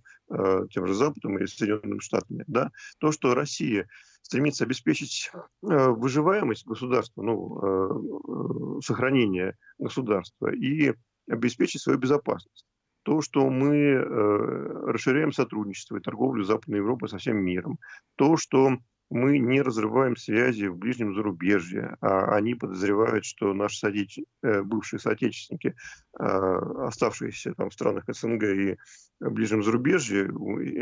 тем 0.72 0.88
же 0.88 0.94
Западом 0.94 1.38
или 1.38 1.46
Соединенными 1.46 2.00
Штатами, 2.00 2.46
да, 2.48 2.72
то, 3.00 3.12
что 3.12 3.36
Россия 3.36 3.90
стремится 4.22 4.64
обеспечить 4.64 5.30
выживаемость 5.62 6.66
государства, 6.66 7.22
ну, 7.22 8.82
сохранение 8.82 9.56
государства 9.78 10.52
и 10.52 10.94
обеспечить 11.30 11.82
свою 11.82 12.00
безопасность. 12.00 12.66
То, 13.04 13.22
что 13.22 13.48
мы 13.52 14.00
расширяем 14.00 15.32
сотрудничество 15.32 15.98
и 15.98 16.02
торговлю 16.02 16.44
Западной 16.44 16.80
Европы 16.80 17.08
со 17.08 17.20
всем 17.20 17.38
миром, 17.38 17.78
то, 18.16 18.36
что 18.36 18.80
мы 19.10 19.38
не 19.38 19.62
разрываем 19.62 20.16
связи 20.16 20.66
в 20.66 20.78
ближнем 20.78 21.14
зарубежье, 21.14 21.98
а 22.02 22.36
они 22.36 22.56
подозревают, 22.56 23.26
что 23.26 23.54
наши 23.54 23.78
соотеч... 23.78 24.20
Э, 24.42 24.64
бывшие 24.64 25.00
соотечественники, 25.00 25.76
а, 26.18 26.88
оставшиеся 26.88 27.54
там 27.54 27.70
в 27.70 27.74
странах 27.74 28.06
СНГ 28.08 28.44
и 28.44 28.78
ближнем 29.20 29.64
зарубежье, 29.64 30.26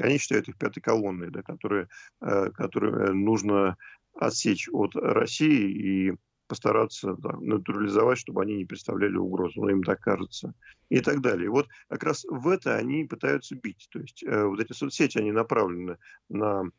они 0.02 0.18
считают 0.18 0.48
их 0.48 0.58
пятой 0.58 0.82
колонной, 0.82 1.32
да, 1.32 1.44
которые, 1.44 1.88
э, 2.22 2.50
которые 2.52 3.12
нужно 3.12 3.78
отсечь 4.16 4.70
от 4.72 4.96
России 4.96 5.72
и 5.72 6.14
постараться 6.48 7.16
да, 7.16 7.32
натурализовать, 7.40 8.20
чтобы 8.20 8.42
они 8.44 8.56
не 8.58 8.66
представляли 8.66 9.16
угрозу, 9.16 9.62
но 9.62 9.70
им 9.72 9.84
так 9.84 10.00
кажется, 10.00 10.54
и 10.90 11.00
так 11.00 11.22
далее. 11.22 11.50
Вот 11.50 11.68
как 11.90 12.04
раз 12.04 12.26
в 12.30 12.48
это 12.48 12.76
они 12.76 13.06
пытаются 13.06 13.56
бить. 13.56 13.88
То 13.92 14.00
есть 14.00 14.24
э, 14.24 14.46
вот 14.46 14.60
эти 14.60 14.74
соцсети, 14.74 15.18
они 15.18 15.32
направлены 15.32 15.98
на 16.30 16.70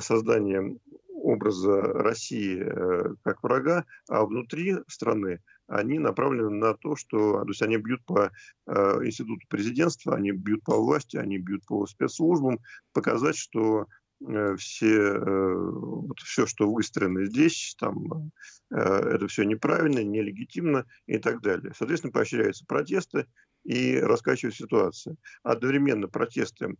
создание 0.00 0.78
образа 1.22 1.80
России 1.80 2.62
э, 2.62 3.14
как 3.22 3.42
врага, 3.42 3.84
а 4.08 4.24
внутри 4.24 4.76
страны 4.88 5.40
они 5.66 5.98
направлены 5.98 6.50
на 6.50 6.74
то, 6.74 6.96
что 6.96 7.42
то 7.42 7.48
есть 7.48 7.62
они 7.62 7.76
бьют 7.76 8.04
по 8.04 8.32
э, 8.66 8.72
институту 9.04 9.46
президентства, 9.48 10.16
они 10.16 10.32
бьют 10.32 10.64
по 10.64 10.76
власти, 10.76 11.16
они 11.16 11.38
бьют 11.38 11.64
по 11.66 11.86
спецслужбам, 11.86 12.58
показать, 12.92 13.36
что 13.36 13.86
э, 14.26 14.56
все, 14.56 15.18
вот 15.18 16.18
все, 16.20 16.46
что 16.46 16.72
выстроено 16.72 17.24
здесь, 17.26 17.76
там, 17.78 18.32
это 18.70 19.26
все 19.28 19.44
неправильно, 19.44 20.02
нелегитимно 20.02 20.86
и 21.06 21.18
так 21.18 21.40
далее. 21.40 21.72
Соответственно, 21.76 22.12
поощряются 22.12 22.64
протесты 22.66 23.26
и 23.64 23.98
раскачивают 23.98 24.56
ситуацию. 24.56 25.16
Одновременно 25.42 26.08
протесты 26.08 26.74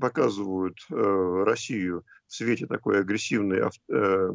показывают 0.00 0.78
э, 0.90 1.44
Россию 1.46 2.04
в 2.26 2.34
свете 2.34 2.66
такой 2.66 3.00
агрессивной, 3.00 3.62
э, 3.90 4.32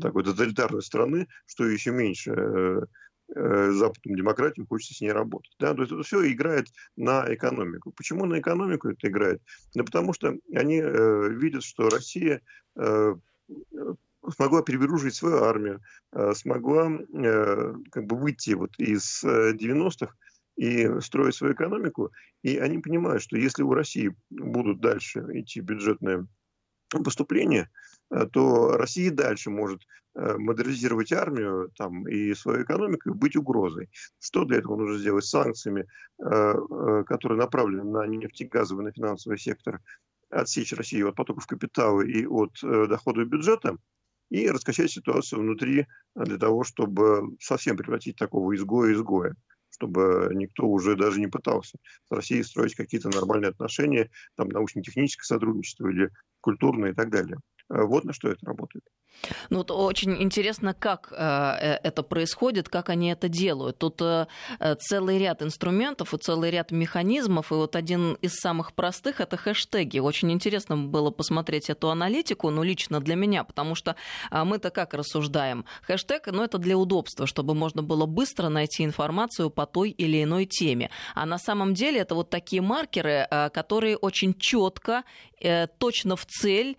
такой 0.00 0.24
тоталитарной 0.24 0.82
страны, 0.82 1.28
что 1.46 1.64
еще 1.64 1.92
меньше 1.92 2.86
западным 3.34 4.16
демократиям 4.16 4.66
хочется 4.66 4.94
с 4.94 5.00
ней 5.00 5.12
работать. 5.12 5.54
Да? 5.58 5.72
То 5.72 5.82
есть 5.82 5.92
это 5.92 6.02
все 6.02 6.30
играет 6.30 6.66
на 6.96 7.32
экономику. 7.32 7.92
Почему 7.96 8.26
на 8.26 8.38
экономику 8.40 8.88
это 8.88 9.08
играет? 9.08 9.40
Да 9.74 9.84
потому 9.84 10.12
что 10.12 10.36
они 10.54 10.80
э, 10.82 11.28
видят, 11.30 11.62
что 11.62 11.88
Россия 11.88 12.42
э, 12.76 13.14
смогла 14.30 14.62
перевооружить 14.62 15.14
свою 15.14 15.42
армию, 15.42 15.80
э, 16.12 16.32
смогла 16.34 16.90
э, 16.90 17.74
как 17.90 18.06
бы 18.06 18.16
выйти 18.16 18.50
вот 18.50 18.78
из 18.78 19.24
90-х 19.24 20.14
и 20.56 21.00
строить 21.00 21.34
свою 21.34 21.54
экономику. 21.54 22.12
И 22.42 22.58
они 22.58 22.78
понимают, 22.78 23.22
что 23.22 23.36
если 23.36 23.62
у 23.62 23.74
России 23.74 24.14
будут 24.30 24.80
дальше 24.80 25.24
идти 25.32 25.60
бюджетные 25.60 26.26
поступления, 27.00 27.70
э, 28.10 28.26
то 28.26 28.76
Россия 28.76 29.10
дальше 29.10 29.50
может 29.50 29.82
э, 30.14 30.36
модернизировать 30.36 31.12
армию 31.12 31.70
там, 31.76 32.06
и 32.06 32.34
свою 32.34 32.64
экономику 32.64 33.10
и 33.10 33.14
быть 33.14 33.36
угрозой. 33.36 33.88
Что 34.20 34.44
для 34.44 34.58
этого 34.58 34.76
нужно 34.76 34.98
сделать? 34.98 35.24
Санкциями, 35.24 35.86
э, 36.22 37.04
которые 37.06 37.38
направлены 37.38 37.84
на 37.84 38.06
нефтегазовый, 38.06 38.84
на 38.84 38.92
финансовый 38.92 39.38
сектор, 39.38 39.80
отсечь 40.28 40.72
Россию 40.72 41.08
от 41.08 41.16
потоков 41.16 41.46
капитала 41.46 42.00
и 42.00 42.24
от 42.26 42.52
доходов 42.62 43.28
бюджета 43.28 43.76
и 44.30 44.48
раскачать 44.48 44.90
ситуацию 44.90 45.40
внутри 45.40 45.86
для 46.14 46.38
того, 46.38 46.64
чтобы 46.64 47.36
совсем 47.38 47.76
превратить 47.76 48.16
такого 48.16 48.56
изгоя-изгоя 48.56 49.36
чтобы 49.82 50.30
никто 50.34 50.66
уже 50.66 50.96
даже 50.96 51.20
не 51.20 51.26
пытался 51.26 51.78
с 52.08 52.14
Россией 52.14 52.42
строить 52.44 52.74
какие-то 52.74 53.08
нормальные 53.10 53.50
отношения, 53.50 54.10
там 54.36 54.48
научно-техническое 54.48 55.24
сотрудничество 55.26 55.88
или 55.88 56.10
культурное 56.40 56.92
и 56.92 56.94
так 56.94 57.10
далее. 57.10 57.38
Вот 57.72 58.04
на 58.04 58.12
что 58.12 58.28
это 58.28 58.44
работает. 58.44 58.84
Ну, 59.50 59.58
вот 59.58 59.70
очень 59.70 60.20
интересно, 60.22 60.74
как 60.74 61.12
э, 61.12 61.16
э, 61.16 61.78
это 61.82 62.02
происходит, 62.02 62.68
как 62.68 62.88
они 62.88 63.10
это 63.10 63.28
делают. 63.28 63.78
Тут 63.78 64.00
э, 64.02 64.26
целый 64.80 65.18
ряд 65.18 65.42
инструментов 65.42 66.12
и 66.14 66.18
целый 66.18 66.50
ряд 66.50 66.70
механизмов, 66.70 67.52
и 67.52 67.54
вот 67.54 67.76
один 67.76 68.14
из 68.14 68.34
самых 68.34 68.74
простых— 68.74 69.20
это 69.22 69.36
хэштеги. 69.36 70.00
Очень 70.00 70.32
интересно 70.32 70.76
было 70.76 71.10
посмотреть 71.10 71.70
эту 71.70 71.90
аналитику, 71.90 72.50
ну, 72.50 72.62
лично 72.62 73.00
для 73.00 73.14
меня, 73.14 73.44
потому 73.44 73.74
что 73.74 73.96
мы-то 74.30 74.70
как 74.70 74.94
рассуждаем? 74.94 75.64
Хэштег, 75.82 76.26
ну, 76.26 76.42
это 76.42 76.58
для 76.58 76.76
удобства, 76.76 77.26
чтобы 77.26 77.54
можно 77.54 77.82
было 77.82 78.06
быстро 78.06 78.48
найти 78.48 78.84
информацию 78.84 79.50
по 79.50 79.66
той 79.66 79.90
или 79.90 80.22
иной 80.22 80.46
теме. 80.46 80.90
А 81.14 81.26
на 81.26 81.38
самом 81.38 81.74
деле 81.74 82.00
это 82.00 82.14
вот 82.14 82.30
такие 82.30 82.62
маркеры, 82.62 83.26
которые 83.52 83.96
очень 83.96 84.34
четко, 84.34 85.04
точно 85.78 86.16
в 86.16 86.26
цель 86.26 86.76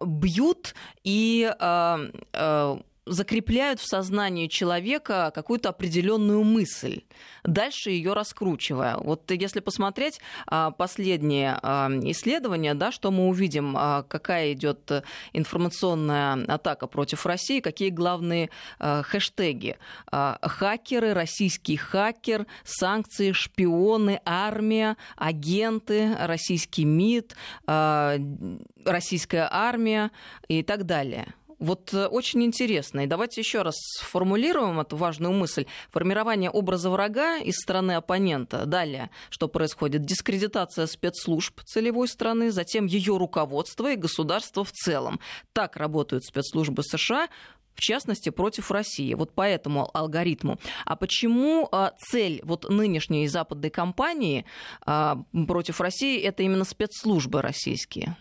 бьют 0.00 0.74
и 1.04 1.50
э, 1.58 2.10
э, 2.32 2.76
закрепляют 3.08 3.80
в 3.80 3.86
сознании 3.86 4.46
человека 4.46 5.32
какую-то 5.34 5.70
определенную 5.70 6.44
мысль, 6.44 7.02
дальше 7.44 7.90
ее 7.90 8.12
раскручивая. 8.12 8.96
Вот 8.98 9.30
если 9.30 9.60
посмотреть 9.60 10.20
а, 10.46 10.70
последнее 10.70 11.58
а, 11.62 11.90
исследование, 12.02 12.74
да, 12.74 12.92
что 12.92 13.10
мы 13.10 13.28
увидим, 13.28 13.74
а, 13.76 14.02
какая 14.02 14.52
идет 14.52 14.90
информационная 15.32 16.44
атака 16.46 16.86
против 16.86 17.26
России, 17.26 17.60
какие 17.60 17.90
главные 17.90 18.50
хэштеги. 18.78 19.76
Хакеры, 20.10 21.14
российский 21.14 21.76
хакер, 21.76 22.46
санкции, 22.64 23.32
шпионы, 23.32 24.20
армия, 24.24 24.96
агенты, 25.16 26.14
российский 26.20 26.84
МИД, 26.84 27.36
российская 28.84 29.48
армия 29.50 30.10
и 30.48 30.62
так 30.62 30.84
далее. 30.84 31.34
Вот 31.58 31.92
э, 31.92 32.06
очень 32.06 32.44
интересно. 32.44 33.00
И 33.00 33.06
давайте 33.06 33.40
еще 33.40 33.62
раз 33.62 33.74
сформулируем 34.00 34.78
эту 34.80 34.96
важную 34.96 35.32
мысль. 35.32 35.66
Формирование 35.90 36.50
образа 36.50 36.90
врага 36.90 37.38
из 37.38 37.56
стороны 37.56 37.92
оппонента. 37.92 38.64
Далее, 38.66 39.10
что 39.30 39.48
происходит? 39.48 40.04
Дискредитация 40.04 40.86
спецслужб 40.86 41.60
целевой 41.64 42.08
страны, 42.08 42.50
затем 42.52 42.86
ее 42.86 43.16
руководство 43.16 43.90
и 43.90 43.96
государство 43.96 44.64
в 44.64 44.72
целом. 44.72 45.20
Так 45.52 45.76
работают 45.76 46.24
спецслужбы 46.24 46.82
США 46.82 47.28
в 47.74 47.80
частности, 47.80 48.30
против 48.30 48.72
России. 48.72 49.14
Вот 49.14 49.32
по 49.32 49.42
этому 49.42 49.88
алгоритму. 49.94 50.58
А 50.84 50.96
почему 50.96 51.68
а, 51.70 51.92
цель 51.96 52.40
вот 52.42 52.68
нынешней 52.68 53.28
западной 53.28 53.70
кампании 53.70 54.44
а, 54.84 55.22
против 55.46 55.80
России 55.80 56.20
это 56.20 56.42
именно 56.42 56.64
спецслужбы 56.64 57.40
российские? 57.40 58.16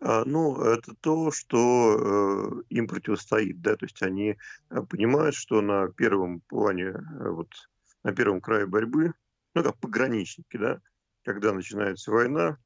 А, 0.00 0.24
ну, 0.24 0.60
это 0.62 0.94
то, 1.00 1.32
что 1.32 2.60
э, 2.60 2.62
им 2.68 2.86
противостоит, 2.86 3.60
да, 3.60 3.76
то 3.76 3.84
есть 3.84 4.00
они 4.02 4.36
э, 4.70 4.82
понимают, 4.82 5.34
что 5.34 5.60
на 5.60 5.88
первом 5.88 6.40
плане, 6.40 6.84
э, 6.84 7.28
вот 7.30 7.48
на 8.04 8.12
первом 8.12 8.40
крае 8.40 8.66
борьбы, 8.66 9.12
ну, 9.54 9.64
как 9.64 9.76
пограничники, 9.78 10.56
да, 10.56 10.80
когда 11.24 11.52
начинается 11.52 12.12
война, 12.12 12.58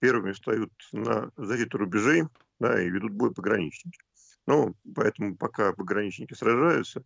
первыми 0.00 0.32
встают 0.32 0.72
на 0.92 1.30
защиту 1.36 1.78
рубежей, 1.78 2.24
да, 2.58 2.82
и 2.82 2.90
ведут 2.90 3.12
бой 3.12 3.32
пограничники. 3.32 4.00
Ну, 4.46 4.74
поэтому 4.96 5.36
пока 5.36 5.72
пограничники 5.72 6.34
сражаются, 6.34 7.04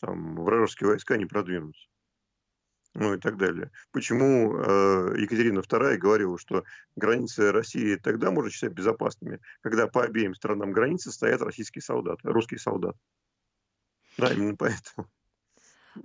там 0.00 0.36
вражеские 0.36 0.88
войска 0.88 1.18
не 1.18 1.26
продвинутся 1.26 1.86
ну 2.96 3.14
и 3.14 3.18
так 3.18 3.36
далее. 3.36 3.70
Почему 3.92 4.56
э, 4.56 5.16
Екатерина 5.18 5.60
II 5.60 5.96
говорила, 5.98 6.38
что 6.38 6.64
границы 6.96 7.52
России 7.52 7.96
тогда 7.96 8.30
можно 8.30 8.50
считать 8.50 8.72
безопасными, 8.72 9.40
когда 9.60 9.86
по 9.86 10.02
обеим 10.02 10.34
сторонам 10.34 10.72
границы 10.72 11.12
стоят 11.12 11.42
российские 11.42 11.82
солдаты, 11.82 12.28
русские 12.30 12.58
солдаты. 12.58 12.98
Да, 14.16 14.32
именно 14.32 14.56
поэтому. 14.56 15.08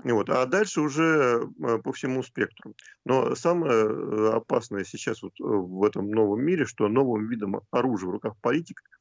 Вот. 0.04 0.30
А 0.30 0.46
дальше 0.46 0.82
уже 0.82 1.50
э, 1.64 1.78
по 1.80 1.94
всему 1.94 2.24
спектру. 2.24 2.76
Но 3.06 3.36
самое 3.36 3.74
э, 3.74 4.32
опасное 4.34 4.84
сейчас 4.84 5.22
вот 5.22 5.34
в 5.40 5.84
этом 5.86 6.10
новом 6.12 6.42
мире, 6.44 6.66
что 6.66 6.90
новым 6.90 7.28
видом 7.28 7.62
оружия 7.72 8.10
в 8.10 8.12
руках 8.12 8.36
политика– 8.42 8.84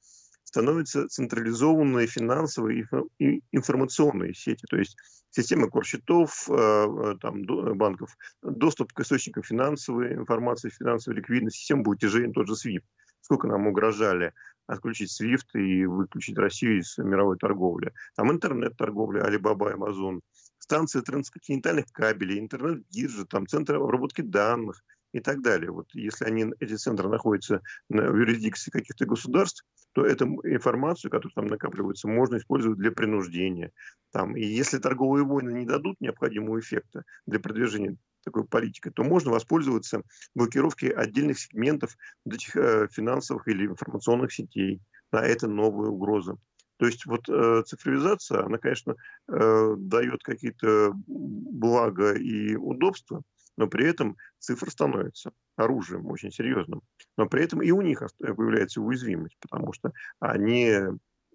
становятся 0.50 1.06
централизованные 1.06 2.08
финансовые 2.08 2.84
и 3.20 3.40
информационные 3.52 4.34
сети, 4.34 4.64
то 4.68 4.76
есть 4.76 4.96
системы 5.30 5.70
корсчетов, 5.70 6.48
э, 6.50 6.52
э, 6.52 7.14
там, 7.20 7.44
банков, 7.78 8.16
доступ 8.42 8.92
к 8.92 9.00
источникам 9.00 9.44
финансовой 9.44 10.14
информации, 10.14 10.70
финансовой 10.70 11.18
ликвидности, 11.18 11.72
будет 11.74 12.00
тяжелее 12.00 12.32
тот 12.32 12.48
же 12.48 12.54
SWIFT. 12.54 12.82
Сколько 13.20 13.46
нам 13.46 13.68
угрожали 13.68 14.32
отключить 14.66 15.16
SWIFT 15.16 15.54
и 15.54 15.86
выключить 15.86 16.36
Россию 16.36 16.80
из 16.80 16.98
мировой 16.98 17.36
торговли. 17.38 17.92
Там 18.16 18.32
интернет-торговля, 18.32 19.22
Alibaba, 19.22 19.72
Amazon, 19.72 20.18
станции 20.58 21.00
трансконтинентальных 21.00 21.86
кабелей, 21.92 22.40
интернет-биржи, 22.40 23.24
там 23.24 23.46
центры 23.46 23.76
обработки 23.76 24.22
данных 24.22 24.82
и 25.12 25.20
так 25.20 25.42
далее. 25.42 25.70
Вот 25.70 25.86
если 25.94 26.24
они, 26.24 26.52
эти 26.60 26.74
центры 26.74 27.08
находятся 27.08 27.62
в 27.88 27.94
юрисдикции 27.94 28.70
каких-то 28.70 29.06
государств, 29.06 29.64
то 29.92 30.04
эту 30.04 30.26
информацию, 30.44 31.10
которая 31.10 31.34
там 31.34 31.46
накапливается, 31.46 32.08
можно 32.08 32.36
использовать 32.36 32.78
для 32.78 32.92
принуждения. 32.92 33.72
Там, 34.12 34.36
и 34.36 34.44
если 34.44 34.78
торговые 34.78 35.24
войны 35.24 35.50
не 35.50 35.66
дадут 35.66 36.00
необходимого 36.00 36.60
эффекта 36.60 37.04
для 37.26 37.40
продвижения 37.40 37.96
такой 38.24 38.44
политики, 38.44 38.90
то 38.90 39.02
можно 39.02 39.30
воспользоваться 39.30 40.02
блокировкой 40.34 40.90
отдельных 40.90 41.38
сегментов 41.38 41.96
этих 42.26 42.56
э, 42.56 42.88
финансовых 42.92 43.48
или 43.48 43.66
информационных 43.66 44.32
сетей. 44.32 44.80
Да, 45.10 45.24
это 45.24 45.48
новая 45.48 45.88
угроза. 45.88 46.36
То 46.76 46.86
есть 46.86 47.04
вот 47.06 47.28
э, 47.28 47.62
цифровизация, 47.66 48.44
она, 48.44 48.58
конечно, 48.58 48.94
э, 49.28 49.74
дает 49.76 50.22
какие-то 50.22 50.92
блага 51.06 52.14
и 52.14 52.56
удобства, 52.56 53.22
но 53.56 53.66
при 53.68 53.86
этом 53.86 54.16
цифра 54.38 54.70
становится 54.70 55.32
оружием 55.56 56.06
очень 56.06 56.30
серьезным. 56.30 56.82
Но 57.16 57.26
при 57.26 57.44
этом 57.44 57.62
и 57.62 57.70
у 57.70 57.80
них 57.82 58.02
появляется 58.18 58.80
уязвимость, 58.80 59.36
потому 59.40 59.72
что 59.72 59.92
они, 60.20 60.66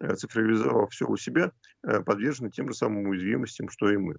э, 0.01 0.15
цифровизовав 0.15 0.91
все 0.91 1.07
у 1.07 1.17
себя, 1.17 1.51
э, 1.83 2.01
подвержены 2.01 2.49
тем 2.51 2.67
же 2.67 2.73
самым 2.73 3.07
уязвимостям, 3.07 3.69
что 3.69 3.89
и 3.91 3.97
мы. 3.97 4.17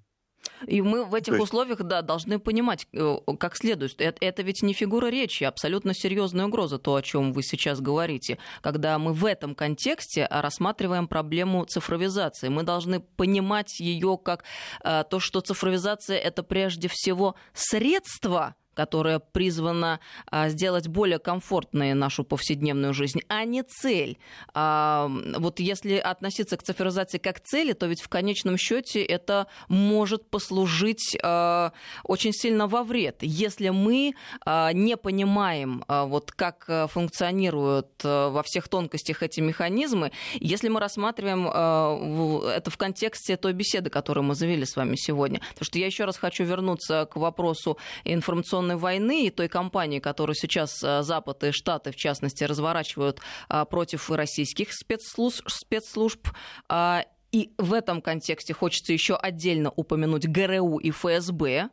И 0.67 0.83
мы 0.83 1.05
в 1.05 1.15
этих 1.15 1.35
есть... 1.35 1.45
условиях, 1.45 1.83
да, 1.83 2.03
должны 2.03 2.39
понимать, 2.39 2.87
э, 2.93 3.17
как 3.39 3.57
следует. 3.57 4.01
Это, 4.01 4.25
это 4.25 4.43
ведь 4.43 4.63
не 4.63 4.73
фигура 4.73 5.07
речи, 5.07 5.45
абсолютно 5.45 5.95
серьезная 5.95 6.47
угроза, 6.47 6.79
то, 6.79 6.95
о 6.95 7.03
чем 7.03 7.33
вы 7.33 7.43
сейчас 7.43 7.81
говорите. 7.81 8.39
Когда 8.63 8.99
мы 8.99 9.13
в 9.13 9.25
этом 9.25 9.55
контексте 9.55 10.27
рассматриваем 10.31 11.09
проблему 11.09 11.65
цифровизации, 11.65 12.49
мы 12.49 12.63
должны 12.63 13.01
понимать 13.01 13.81
ее 13.81 14.19
как 14.23 14.45
то, 14.83 15.21
что 15.21 15.41
цифровизация 15.41 16.19
это 16.19 16.43
прежде 16.43 16.89
всего 16.89 17.35
средство 17.53 18.55
которая 18.77 19.19
призвана 19.19 20.01
а, 20.31 20.49
сделать 20.51 20.87
более 20.87 21.19
комфортной 21.19 21.95
нашу 21.95 22.23
повседневную 22.25 22.93
жизнь, 22.93 23.21
а 23.29 23.45
не 23.45 23.63
цель. 23.63 24.19
А, 24.55 25.11
вот 25.39 25.59
если 25.59 25.95
относиться 25.97 26.57
к 26.57 26.63
цифровизации 26.63 27.19
как 27.19 27.41
цели, 27.41 27.73
то 27.73 27.87
ведь 27.87 28.03
в 28.03 28.09
конечном 28.09 28.59
счете 28.59 29.03
это 29.03 29.47
может 29.69 30.29
послужить 30.29 31.17
а, 31.23 31.73
очень 32.05 32.33
сильно 32.33 32.67
во 32.67 32.85
вред. 32.85 33.17
Если 33.23 33.71
мы 33.71 34.15
не 34.47 34.97
понимаем, 34.97 35.85
вот 35.89 36.33
как 36.33 36.65
э, 36.69 36.87
функционируют 36.89 37.89
э, 38.05 38.29
во 38.29 38.43
всех 38.43 38.69
тонкостях 38.69 39.23
эти 39.23 39.41
механизмы, 39.41 40.13
если 40.35 40.69
мы 40.69 40.81
рассматриваем 40.81 41.47
это 41.47 42.71
в 42.71 42.77
контексте 42.77 43.37
той 43.37 43.53
беседы, 43.53 43.89
которую 43.89 44.25
мы 44.25 44.35
завели 44.35 44.65
с 44.65 44.77
вами 44.77 44.97
сегодня, 44.97 45.41
потому 45.51 45.65
что 45.65 45.79
я 45.79 45.87
еще 45.87 46.05
раз 46.05 46.19
хочу 46.19 46.45
вернуться 46.45 47.07
к 47.07 47.17
вопросу 47.17 47.79
информационной 48.05 48.66
информационной 48.67 48.77
войны 48.77 49.27
и 49.27 49.31
той 49.31 49.49
кампании, 49.49 50.01
которую 50.01 50.35
сейчас 50.35 50.83
э, 50.83 51.03
Запад 51.03 51.45
и 51.45 51.53
Штаты, 51.53 51.91
в 51.91 51.97
частности, 51.97 52.45
разворачивают 52.45 53.21
э, 53.49 53.65
против 53.71 54.11
российских 54.11 54.73
спецслужб, 54.73 55.49
спецслужб 55.49 56.29
э, 56.69 57.01
и 57.33 57.53
в 57.59 57.73
этом 57.73 58.01
контексте 58.01 58.55
хочется 58.55 58.93
еще 58.93 59.17
отдельно 59.17 59.71
упомянуть 59.75 60.27
ГРУ 60.27 60.79
и 60.79 60.91
ФСБ, 60.91 61.71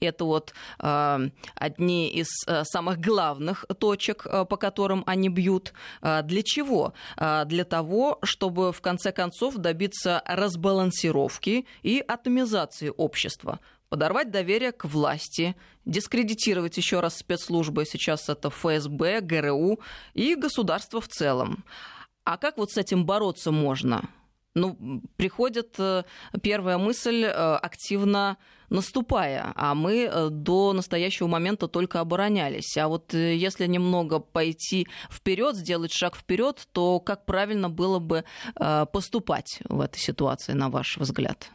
это 0.00 0.24
вот 0.24 0.54
э, 0.78 1.28
одни 1.56 2.08
из 2.08 2.28
э, 2.46 2.64
самых 2.64 3.00
главных 3.00 3.66
точек, 3.78 4.26
э, 4.26 4.44
по 4.44 4.56
которым 4.56 5.02
они 5.06 5.28
бьют. 5.28 5.72
Э, 6.00 6.22
для 6.22 6.42
чего? 6.42 6.94
Э, 7.16 7.44
для 7.44 7.64
того, 7.64 8.18
чтобы 8.22 8.72
в 8.72 8.80
конце 8.80 9.12
концов 9.12 9.56
добиться 9.56 10.22
разбалансировки 10.26 11.66
и 11.82 12.04
атомизации 12.06 12.92
общества 12.96 13.58
подорвать 13.88 14.30
доверие 14.30 14.72
к 14.72 14.84
власти, 14.84 15.56
дискредитировать 15.84 16.76
еще 16.76 17.00
раз 17.00 17.18
спецслужбы, 17.18 17.84
сейчас 17.84 18.28
это 18.28 18.50
ФСБ, 18.50 19.20
ГРУ 19.20 19.80
и 20.14 20.34
государство 20.34 21.00
в 21.00 21.08
целом. 21.08 21.64
А 22.24 22.36
как 22.38 22.56
вот 22.56 22.70
с 22.70 22.78
этим 22.78 23.04
бороться 23.04 23.50
можно? 23.50 24.08
ну, 24.54 25.02
приходит 25.16 25.74
э, 25.78 26.04
первая 26.42 26.78
мысль 26.78 27.24
э, 27.24 27.56
активно 27.56 28.38
наступая, 28.70 29.52
а 29.56 29.74
мы 29.74 30.08
э, 30.10 30.28
до 30.30 30.72
настоящего 30.72 31.26
момента 31.26 31.68
только 31.68 32.00
оборонялись. 32.00 32.76
А 32.76 32.88
вот 32.88 33.12
если 33.12 33.66
немного 33.66 34.20
пойти 34.20 34.86
вперед, 35.10 35.56
сделать 35.56 35.92
шаг 35.92 36.16
вперед, 36.16 36.66
то 36.72 37.00
как 37.00 37.26
правильно 37.26 37.68
было 37.68 37.98
бы 37.98 38.24
поступать 38.92 39.60
в 39.68 39.80
этой 39.80 39.98
ситуации, 39.98 40.52
на 40.52 40.70
ваш 40.70 40.96
взгляд? 40.98 41.50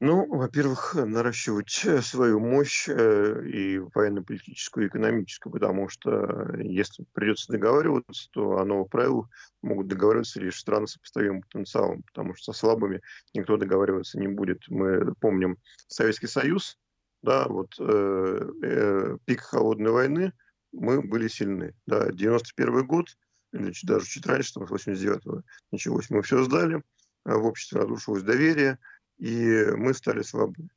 Ну, 0.00 0.26
во-первых, 0.28 0.94
наращивать 0.94 1.84
э, 1.84 2.00
свою 2.02 2.38
мощь 2.38 2.88
э, 2.88 3.44
и 3.48 3.80
военно-политическую, 3.80 4.84
и 4.84 4.88
экономическую, 4.88 5.52
потому 5.52 5.88
что 5.88 6.10
э, 6.10 6.62
если 6.62 7.04
придется 7.14 7.50
договариваться, 7.50 8.28
то 8.30 8.58
о 8.58 8.64
новых 8.64 8.90
правилах 8.90 9.28
могут 9.60 9.88
договариваться 9.88 10.38
лишь 10.38 10.60
страны 10.60 10.86
с 10.86 10.92
сопоставимым 10.92 11.42
потенциалом, 11.42 12.04
потому 12.04 12.36
что 12.36 12.52
со 12.52 12.60
слабыми 12.60 13.02
никто 13.34 13.56
договариваться 13.56 14.20
не 14.20 14.28
будет. 14.28 14.62
Мы 14.68 15.14
помним 15.16 15.56
Советский 15.88 16.28
Союз, 16.28 16.78
да, 17.22 17.48
вот 17.48 17.74
э, 17.80 18.50
э, 18.62 19.18
пик 19.24 19.40
холодной 19.40 19.90
войны, 19.90 20.32
мы 20.70 21.02
были 21.02 21.26
сильны. 21.26 21.74
Да, 21.86 22.12
91 22.12 22.86
год, 22.86 23.08
или 23.52 23.72
даже 23.82 24.06
чуть 24.06 24.26
раньше, 24.26 24.54
там, 24.54 24.68
с 24.68 24.70
89-го 24.70 25.42
началось, 25.72 26.08
мы 26.08 26.22
все 26.22 26.44
сдали, 26.44 26.84
в 27.24 27.44
обществе 27.44 27.80
разрушилось 27.80 28.22
доверие, 28.22 28.78
и 29.18 29.64
мы 29.76 29.94
стали 29.94 30.22
слабы. 30.22 30.68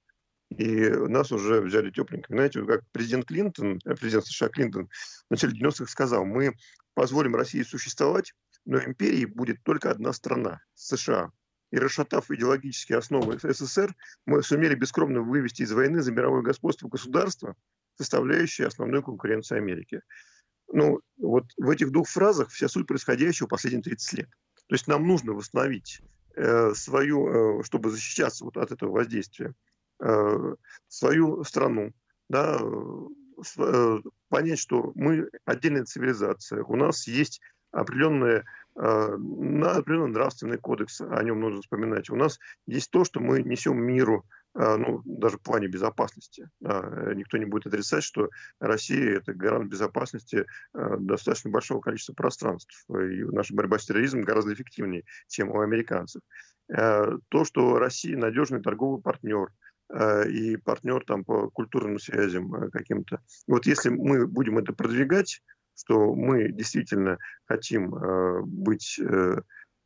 И 0.58 0.90
нас 0.90 1.32
уже 1.32 1.62
взяли 1.62 1.92
тепленькими. 1.92 2.36
Знаете, 2.36 2.66
как 2.66 2.84
президент 2.92 3.26
Клинтон, 3.26 3.80
э, 3.86 3.96
президент 3.96 4.26
США 4.26 4.50
Клинтон 4.50 4.90
в 5.28 5.32
начале 5.32 5.58
90-х 5.58 5.90
сказал, 5.90 6.26
мы 6.26 6.54
позволим 6.94 7.36
России 7.36 7.64
существовать, 7.64 8.34
но 8.66 8.84
империей 8.84 9.26
будет 9.26 9.64
только 9.64 9.90
одна 9.90 10.12
страна– 10.12 10.62
США. 10.74 11.32
И 11.72 11.78
расшатав 11.78 12.30
идеологические 12.30 12.98
основы 12.98 13.40
СССР, 13.42 13.96
мы 14.26 14.44
сумели 14.44 14.76
бескромно 14.76 15.22
вывести 15.22 15.62
из 15.62 15.72
войны 15.72 16.02
за 16.02 16.12
мировое 16.12 16.42
господство 16.42 16.90
государства, 16.90 17.56
составляющее 17.96 18.68
основную 18.68 19.04
конкуренцию 19.04 19.60
Америки. 19.60 20.02
Ну, 20.74 21.00
вот 21.18 21.46
в 21.56 21.70
этих 21.70 21.92
двух 21.92 22.10
фразах 22.10 22.50
вся 22.50 22.68
суть 22.68 22.88
происходящего 22.88 23.48
последние 23.48 23.84
30 23.84 24.14
лет. 24.20 24.30
То 24.68 24.76
есть 24.76 24.88
нам 24.88 25.08
нужно 25.08 25.32
восстановить 25.32 26.02
свою, 26.76 27.60
э, 27.60 27.64
чтобы 27.64 27.90
защищаться 27.90 28.46
вот 28.46 28.58
от 28.58 28.72
этого 28.72 28.92
воздействия, 28.92 29.54
э, 30.00 30.56
свою 30.88 31.44
страну, 31.44 31.94
да, 32.30 32.60
понять, 34.30 34.60
что 34.60 34.92
мы 34.96 35.30
отдельная 35.46 35.86
цивилизация, 35.86 36.64
у 36.64 36.76
нас 36.76 37.08
есть 37.08 37.42
определенные 37.72 38.44
на 38.74 39.72
определенный 39.76 40.14
нравственный 40.14 40.58
кодекс, 40.58 41.02
о 41.02 41.22
нем 41.24 41.42
нужно 41.42 41.62
вспоминать. 41.62 42.10
У 42.10 42.16
нас 42.16 42.40
есть 42.68 42.90
то, 42.90 43.04
что 43.04 43.20
мы 43.20 43.44
несем 43.44 43.78
миру, 43.78 44.26
а, 44.54 44.78
ну, 44.78 45.02
даже 45.06 45.38
в 45.38 45.42
плане 45.42 45.68
безопасности. 45.68 46.50
Да, 46.60 47.12
никто 47.14 47.38
не 47.38 47.46
будет 47.46 47.68
отрицать, 47.68 48.04
что 48.04 48.30
Россия– 48.60 49.18
это 49.18 49.34
гарант 49.34 49.70
безопасности 49.70 50.46
а, 50.74 50.98
достаточно 50.98 51.50
большого 51.50 51.82
количества 51.82 52.14
пространств. 52.14 52.86
И 52.90 53.24
наша 53.24 53.54
борьба 53.54 53.78
с 53.78 53.86
терроризмом 53.86 54.24
гораздо 54.24 54.54
эффективнее, 54.54 55.04
чем 55.28 55.52
у 55.52 55.60
американцев. 55.62 56.22
А, 56.74 57.18
то, 57.30 57.46
что 57.46 57.78
Россия– 57.78 58.18
надежный 58.18 58.62
торговый 58.62 59.02
партнер, 59.02 59.50
и 60.30 60.56
партнер 60.56 61.04
там 61.04 61.26
по 61.26 61.50
культурным 61.50 62.00
связям 62.00 62.72
каким-то. 62.72 63.20
Вот 63.46 63.66
если 63.66 63.90
мы 63.90 64.26
будем 64.26 64.58
это 64.58 64.72
продвигать, 64.72 65.42
что 65.76 66.14
мы 66.14 66.52
действительно 66.52 67.18
хотим 67.48 67.92
быть 68.46 69.00
э, 69.00 69.42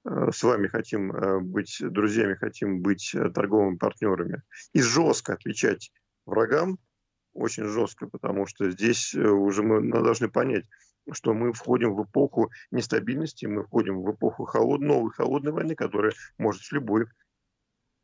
Э, 0.05 0.31
с 0.31 0.43
вами 0.43 0.67
хотим 0.67 1.11
э, 1.11 1.39
быть 1.39 1.77
друзьями, 1.81 2.36
хотим 2.36 2.81
быть 2.81 3.13
э, 3.15 3.29
торговыми 3.29 3.77
партнерами. 3.77 4.43
И 4.73 4.81
жестко 4.81 5.33
отвечать 5.33 5.91
врагам, 6.25 6.77
очень 7.33 7.65
жестко, 7.65 8.07
потому 8.07 8.45
что 8.45 8.69
здесь 8.71 9.13
уже 9.13 9.61
мы 9.61 9.91
должны 9.91 10.29
понять, 10.29 10.65
что 11.11 11.33
мы 11.33 11.51
входим 11.53 11.93
в 11.95 12.03
эпоху 12.05 12.49
нестабильности, 12.71 13.45
мы 13.45 13.63
входим 13.63 14.01
в 14.01 14.11
эпоху 14.11 14.45
холод, 14.45 14.81
новой 14.81 15.11
холодной 15.11 15.51
войны, 15.51 15.75
которая 15.75 16.13
может 16.38 16.61
в 16.61 16.71
любой 16.71 17.07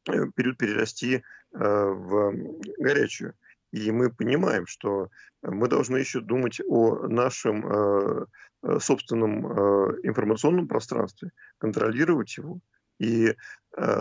период 0.03 0.57
перерасти 0.57 1.23
в 1.51 2.33
горячую. 2.77 3.35
И 3.71 3.91
мы 3.91 4.11
понимаем, 4.11 4.67
что 4.67 5.09
мы 5.41 5.67
должны 5.67 5.97
еще 5.97 6.19
думать 6.19 6.59
о 6.67 7.07
нашем 7.07 7.65
э, 7.65 8.25
э, 8.63 8.79
собственном 8.79 9.47
э, 9.47 9.99
информационном 10.03 10.67
пространстве, 10.67 11.31
контролировать 11.57 12.37
его 12.37 12.59
и 12.99 13.35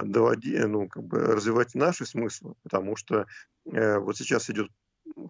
доводи, 0.02 0.58
ну, 0.58 0.88
как 0.88 1.04
бы 1.04 1.20
развивать 1.20 1.74
наши 1.76 2.04
смыслы, 2.04 2.54
потому 2.64 2.96
что 2.96 3.26
вот 3.64 4.16
сейчас 4.16 4.50
идет 4.50 4.68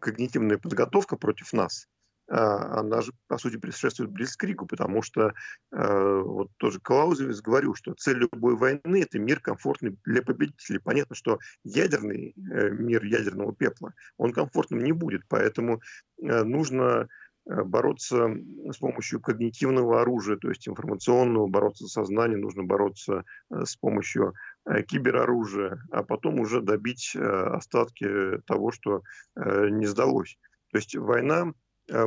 когнитивная 0.00 0.56
подготовка 0.56 1.16
против 1.16 1.52
нас– 1.52 1.86
она 2.30 3.00
же, 3.00 3.12
по 3.26 3.38
сути, 3.38 3.56
предшествует 3.56 4.12
Блицкригу, 4.12 4.64
потому 4.66 5.02
что 5.02 5.32
э, 5.72 6.20
вот 6.24 6.48
тоже 6.58 6.78
Клаузевиц 6.78 7.40
говорил, 7.40 7.74
что 7.74 7.94
цель 7.94 8.18
любой 8.18 8.54
войны– 8.54 9.02
это 9.02 9.18
мир 9.18 9.40
комфортный 9.40 9.98
для 10.04 10.22
победителей. 10.22 10.78
Понятно, 10.78 11.16
что 11.16 11.40
ядерный 11.64 12.34
э, 12.36 12.70
мир 12.70 13.04
ядерного 13.04 13.52
пепла, 13.52 13.94
он 14.16 14.32
комфортным 14.32 14.84
не 14.84 14.92
будет, 14.92 15.22
поэтому 15.28 15.80
э, 16.22 16.44
нужно 16.44 17.08
э, 17.48 17.62
бороться 17.64 18.28
с 18.70 18.78
помощью 18.78 19.20
когнитивного 19.20 20.00
оружия, 20.00 20.36
то 20.36 20.50
есть 20.50 20.68
информационного, 20.68 21.48
бороться 21.48 21.88
с 21.88 21.92
сознанием, 21.92 22.42
нужно 22.42 22.62
бороться 22.62 23.24
э, 23.50 23.64
с 23.64 23.74
помощью 23.74 24.34
э, 24.66 24.82
кибероружия, 24.82 25.82
а 25.90 26.04
потом 26.04 26.38
уже 26.38 26.60
добить 26.60 27.16
остатки 27.16 28.38
того, 28.46 28.70
что 28.70 29.02
не 29.34 29.86
сдалось. 29.86 30.38
То 30.70 30.78
есть 30.78 30.94
война 30.94 31.52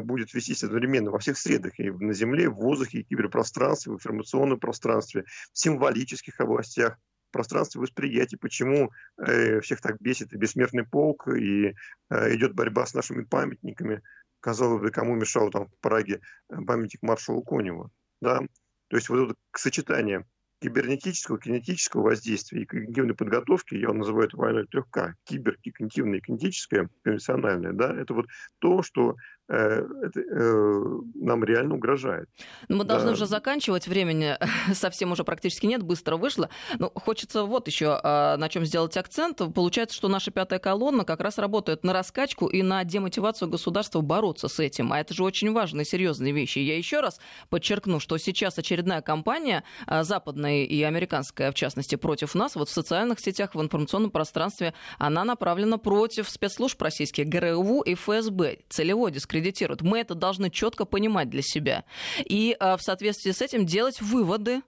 будет 0.02 0.34
вестись 0.34 0.64
одновременно 0.64 1.12
во 1.12 1.20
всех 1.20 1.38
средах, 1.38 1.80
и 1.80 1.90
на 1.92 2.14
Земле, 2.14 2.50
в 2.50 2.56
воздухе, 2.56 3.00
и 3.00 3.04
киберпространстве, 3.04 3.92
в 3.92 3.96
информационном 3.96 4.60
пространстве, 4.60 5.26
в 5.52 5.58
символических 5.58 6.40
областях, 6.40 6.98
пространстве 7.34 7.82
восприятия, 7.82 8.38
почему 8.38 8.92
э, 9.18 9.60
всех 9.60 9.82
так 9.82 10.00
бесит 10.00 10.32
и 10.32 10.38
бессмертный 10.38 10.86
полк, 10.86 11.28
и 11.28 11.76
э, 12.10 12.36
идет 12.36 12.54
борьба 12.54 12.86
с 12.86 12.94
нашими 12.94 13.24
памятниками. 13.24 14.02
Казалось 14.40 14.82
бы, 14.82 14.92
кому 14.92 15.16
мешал 15.16 15.50
там 15.50 15.68
в 15.68 15.78
Праге 15.82 16.22
э, 16.50 16.56
памятник 16.66 17.02
маршалу 17.02 17.42
Коневу. 17.42 17.92
Да? 18.22 18.40
То 18.88 18.96
есть 18.96 19.10
вот 19.10 19.32
это 19.32 19.36
сочетание 19.56 20.26
кибернетического, 20.62 21.40
кинетического 21.40 22.04
воздействия 22.04 22.62
и 22.62 22.66
когнитивной 22.66 23.16
подготовки, 23.16 23.76
я 23.76 23.92
называю 23.92 24.28
это 24.28 24.38
войной 24.38 24.66
трех 24.68 24.90
К, 24.90 25.16
кибер, 25.26 25.58
кинетивная 25.58 26.20
и 26.20 26.22
кинетическая, 26.22 26.90
конвенциональная, 27.02 27.74
да, 27.74 27.94
это 27.94 28.14
вот 28.14 28.28
то, 28.60 28.82
что 28.82 29.18
Э, 29.43 29.43
э, 29.43 29.43
нам 29.50 31.44
реально 31.44 31.76
угрожает. 31.76 32.30
Ну, 32.70 32.78
мы 32.78 32.84
да. 32.86 32.96
должны 32.96 33.12
уже 33.12 33.26
заканчивать, 33.26 33.88
времени 33.88 34.38
совсем 34.74 35.12
уже 35.12 35.24
практически 35.24 35.66
нет, 35.66 35.84
быстро 35.84 36.16
вышло. 36.16 36.50
Но 36.80 36.90
хочется 36.96 37.44
вот 37.44 37.68
еще 37.68 38.00
а, 38.02 38.38
на 38.38 38.48
чем 38.50 38.66
сделать 38.66 38.96
акцент. 38.96 39.42
Получается, 39.54 39.96
что 39.96 40.08
наша 40.08 40.32
пятая 40.32 40.60
колонна 40.60 41.04
как 41.04 41.20
раз 41.20 41.38
работает 41.38 41.84
на 41.84 41.94
раскачку 41.94 42.48
и 42.48 42.62
на 42.62 42.84
демотивацию 42.84 43.50
государства 43.50 44.02
бороться 44.02 44.48
с 44.48 44.60
этим. 44.60 44.94
А 44.94 45.00
это 45.00 45.14
же 45.14 45.24
очень 45.24 45.52
важные, 45.52 45.86
серьезные 45.86 46.32
вещи. 46.32 46.60
Я 46.60 46.78
еще 46.78 47.02
раз 47.02 47.20
подчеркну, 47.50 48.00
что 48.00 48.18
сейчас 48.18 48.58
очередная 48.58 49.02
кампания, 49.02 49.64
а, 49.88 50.04
западная 50.04 50.64
и 50.64 50.82
американская, 50.84 51.52
в 51.52 51.56
частности, 51.56 51.96
против 51.96 52.34
нас, 52.34 52.56
вот 52.56 52.70
в 52.70 52.72
социальных 52.72 53.20
сетях, 53.20 53.56
в 53.56 53.62
информационном 53.62 54.12
пространстве, 54.12 54.74
она 54.98 55.26
направлена 55.26 55.78
против 55.78 56.30
спецслужб 56.30 56.82
российских, 56.82 57.28
ГРУ 57.28 57.82
и 57.82 57.96
ФСБ. 57.96 58.60
Целевой 58.70 59.12
дискриминации 59.12 59.33
дискредитируют. 59.34 59.82
Мы 59.82 60.00
это 60.00 60.16
должны 60.16 60.50
четко 60.50 60.86
понимать 60.86 61.30
для 61.30 61.42
себя. 61.42 61.84
И 62.18 62.56
э, 62.60 62.78
в 62.78 62.82
соответствии 62.82 63.32
с 63.32 63.42
этим 63.42 63.66
делать 63.66 64.02
выводы, 64.02 64.62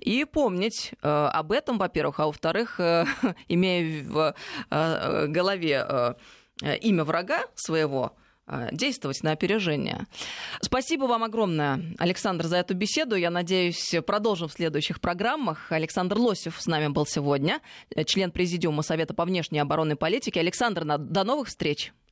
и 0.00 0.26
помнить 0.26 0.92
э, 1.02 1.08
об 1.08 1.50
этом, 1.50 1.78
во-первых, 1.78 2.20
а 2.20 2.26
во-вторых, 2.26 2.78
э, 2.78 3.06
имея 3.48 4.04
в 4.04 4.34
э, 4.70 5.26
голове 5.28 5.86
э, 6.62 6.76
имя 6.82 7.04
врага 7.04 7.44
своего, 7.54 8.12
э, 8.46 8.68
действовать 8.70 9.22
на 9.22 9.32
опережение. 9.32 10.06
Спасибо 10.60 11.04
вам 11.04 11.24
огромное, 11.24 11.80
Александр, 11.98 12.48
за 12.48 12.58
эту 12.58 12.74
беседу. 12.74 13.16
Я 13.16 13.30
надеюсь, 13.30 13.94
продолжим 14.06 14.48
в 14.48 14.52
следующих 14.52 15.00
программах. 15.00 15.72
Александр 15.72 16.18
Лосев 16.18 16.60
с 16.60 16.66
нами 16.66 16.88
был 16.88 17.06
сегодня, 17.06 17.60
член 18.04 18.30
Президиума 18.30 18.82
Совета 18.82 19.14
по 19.14 19.24
внешней 19.24 19.60
оборонной 19.60 19.96
политике. 19.96 20.40
Александр, 20.40 20.84
до 20.84 21.24
новых 21.24 21.48
встреч. 21.48 21.94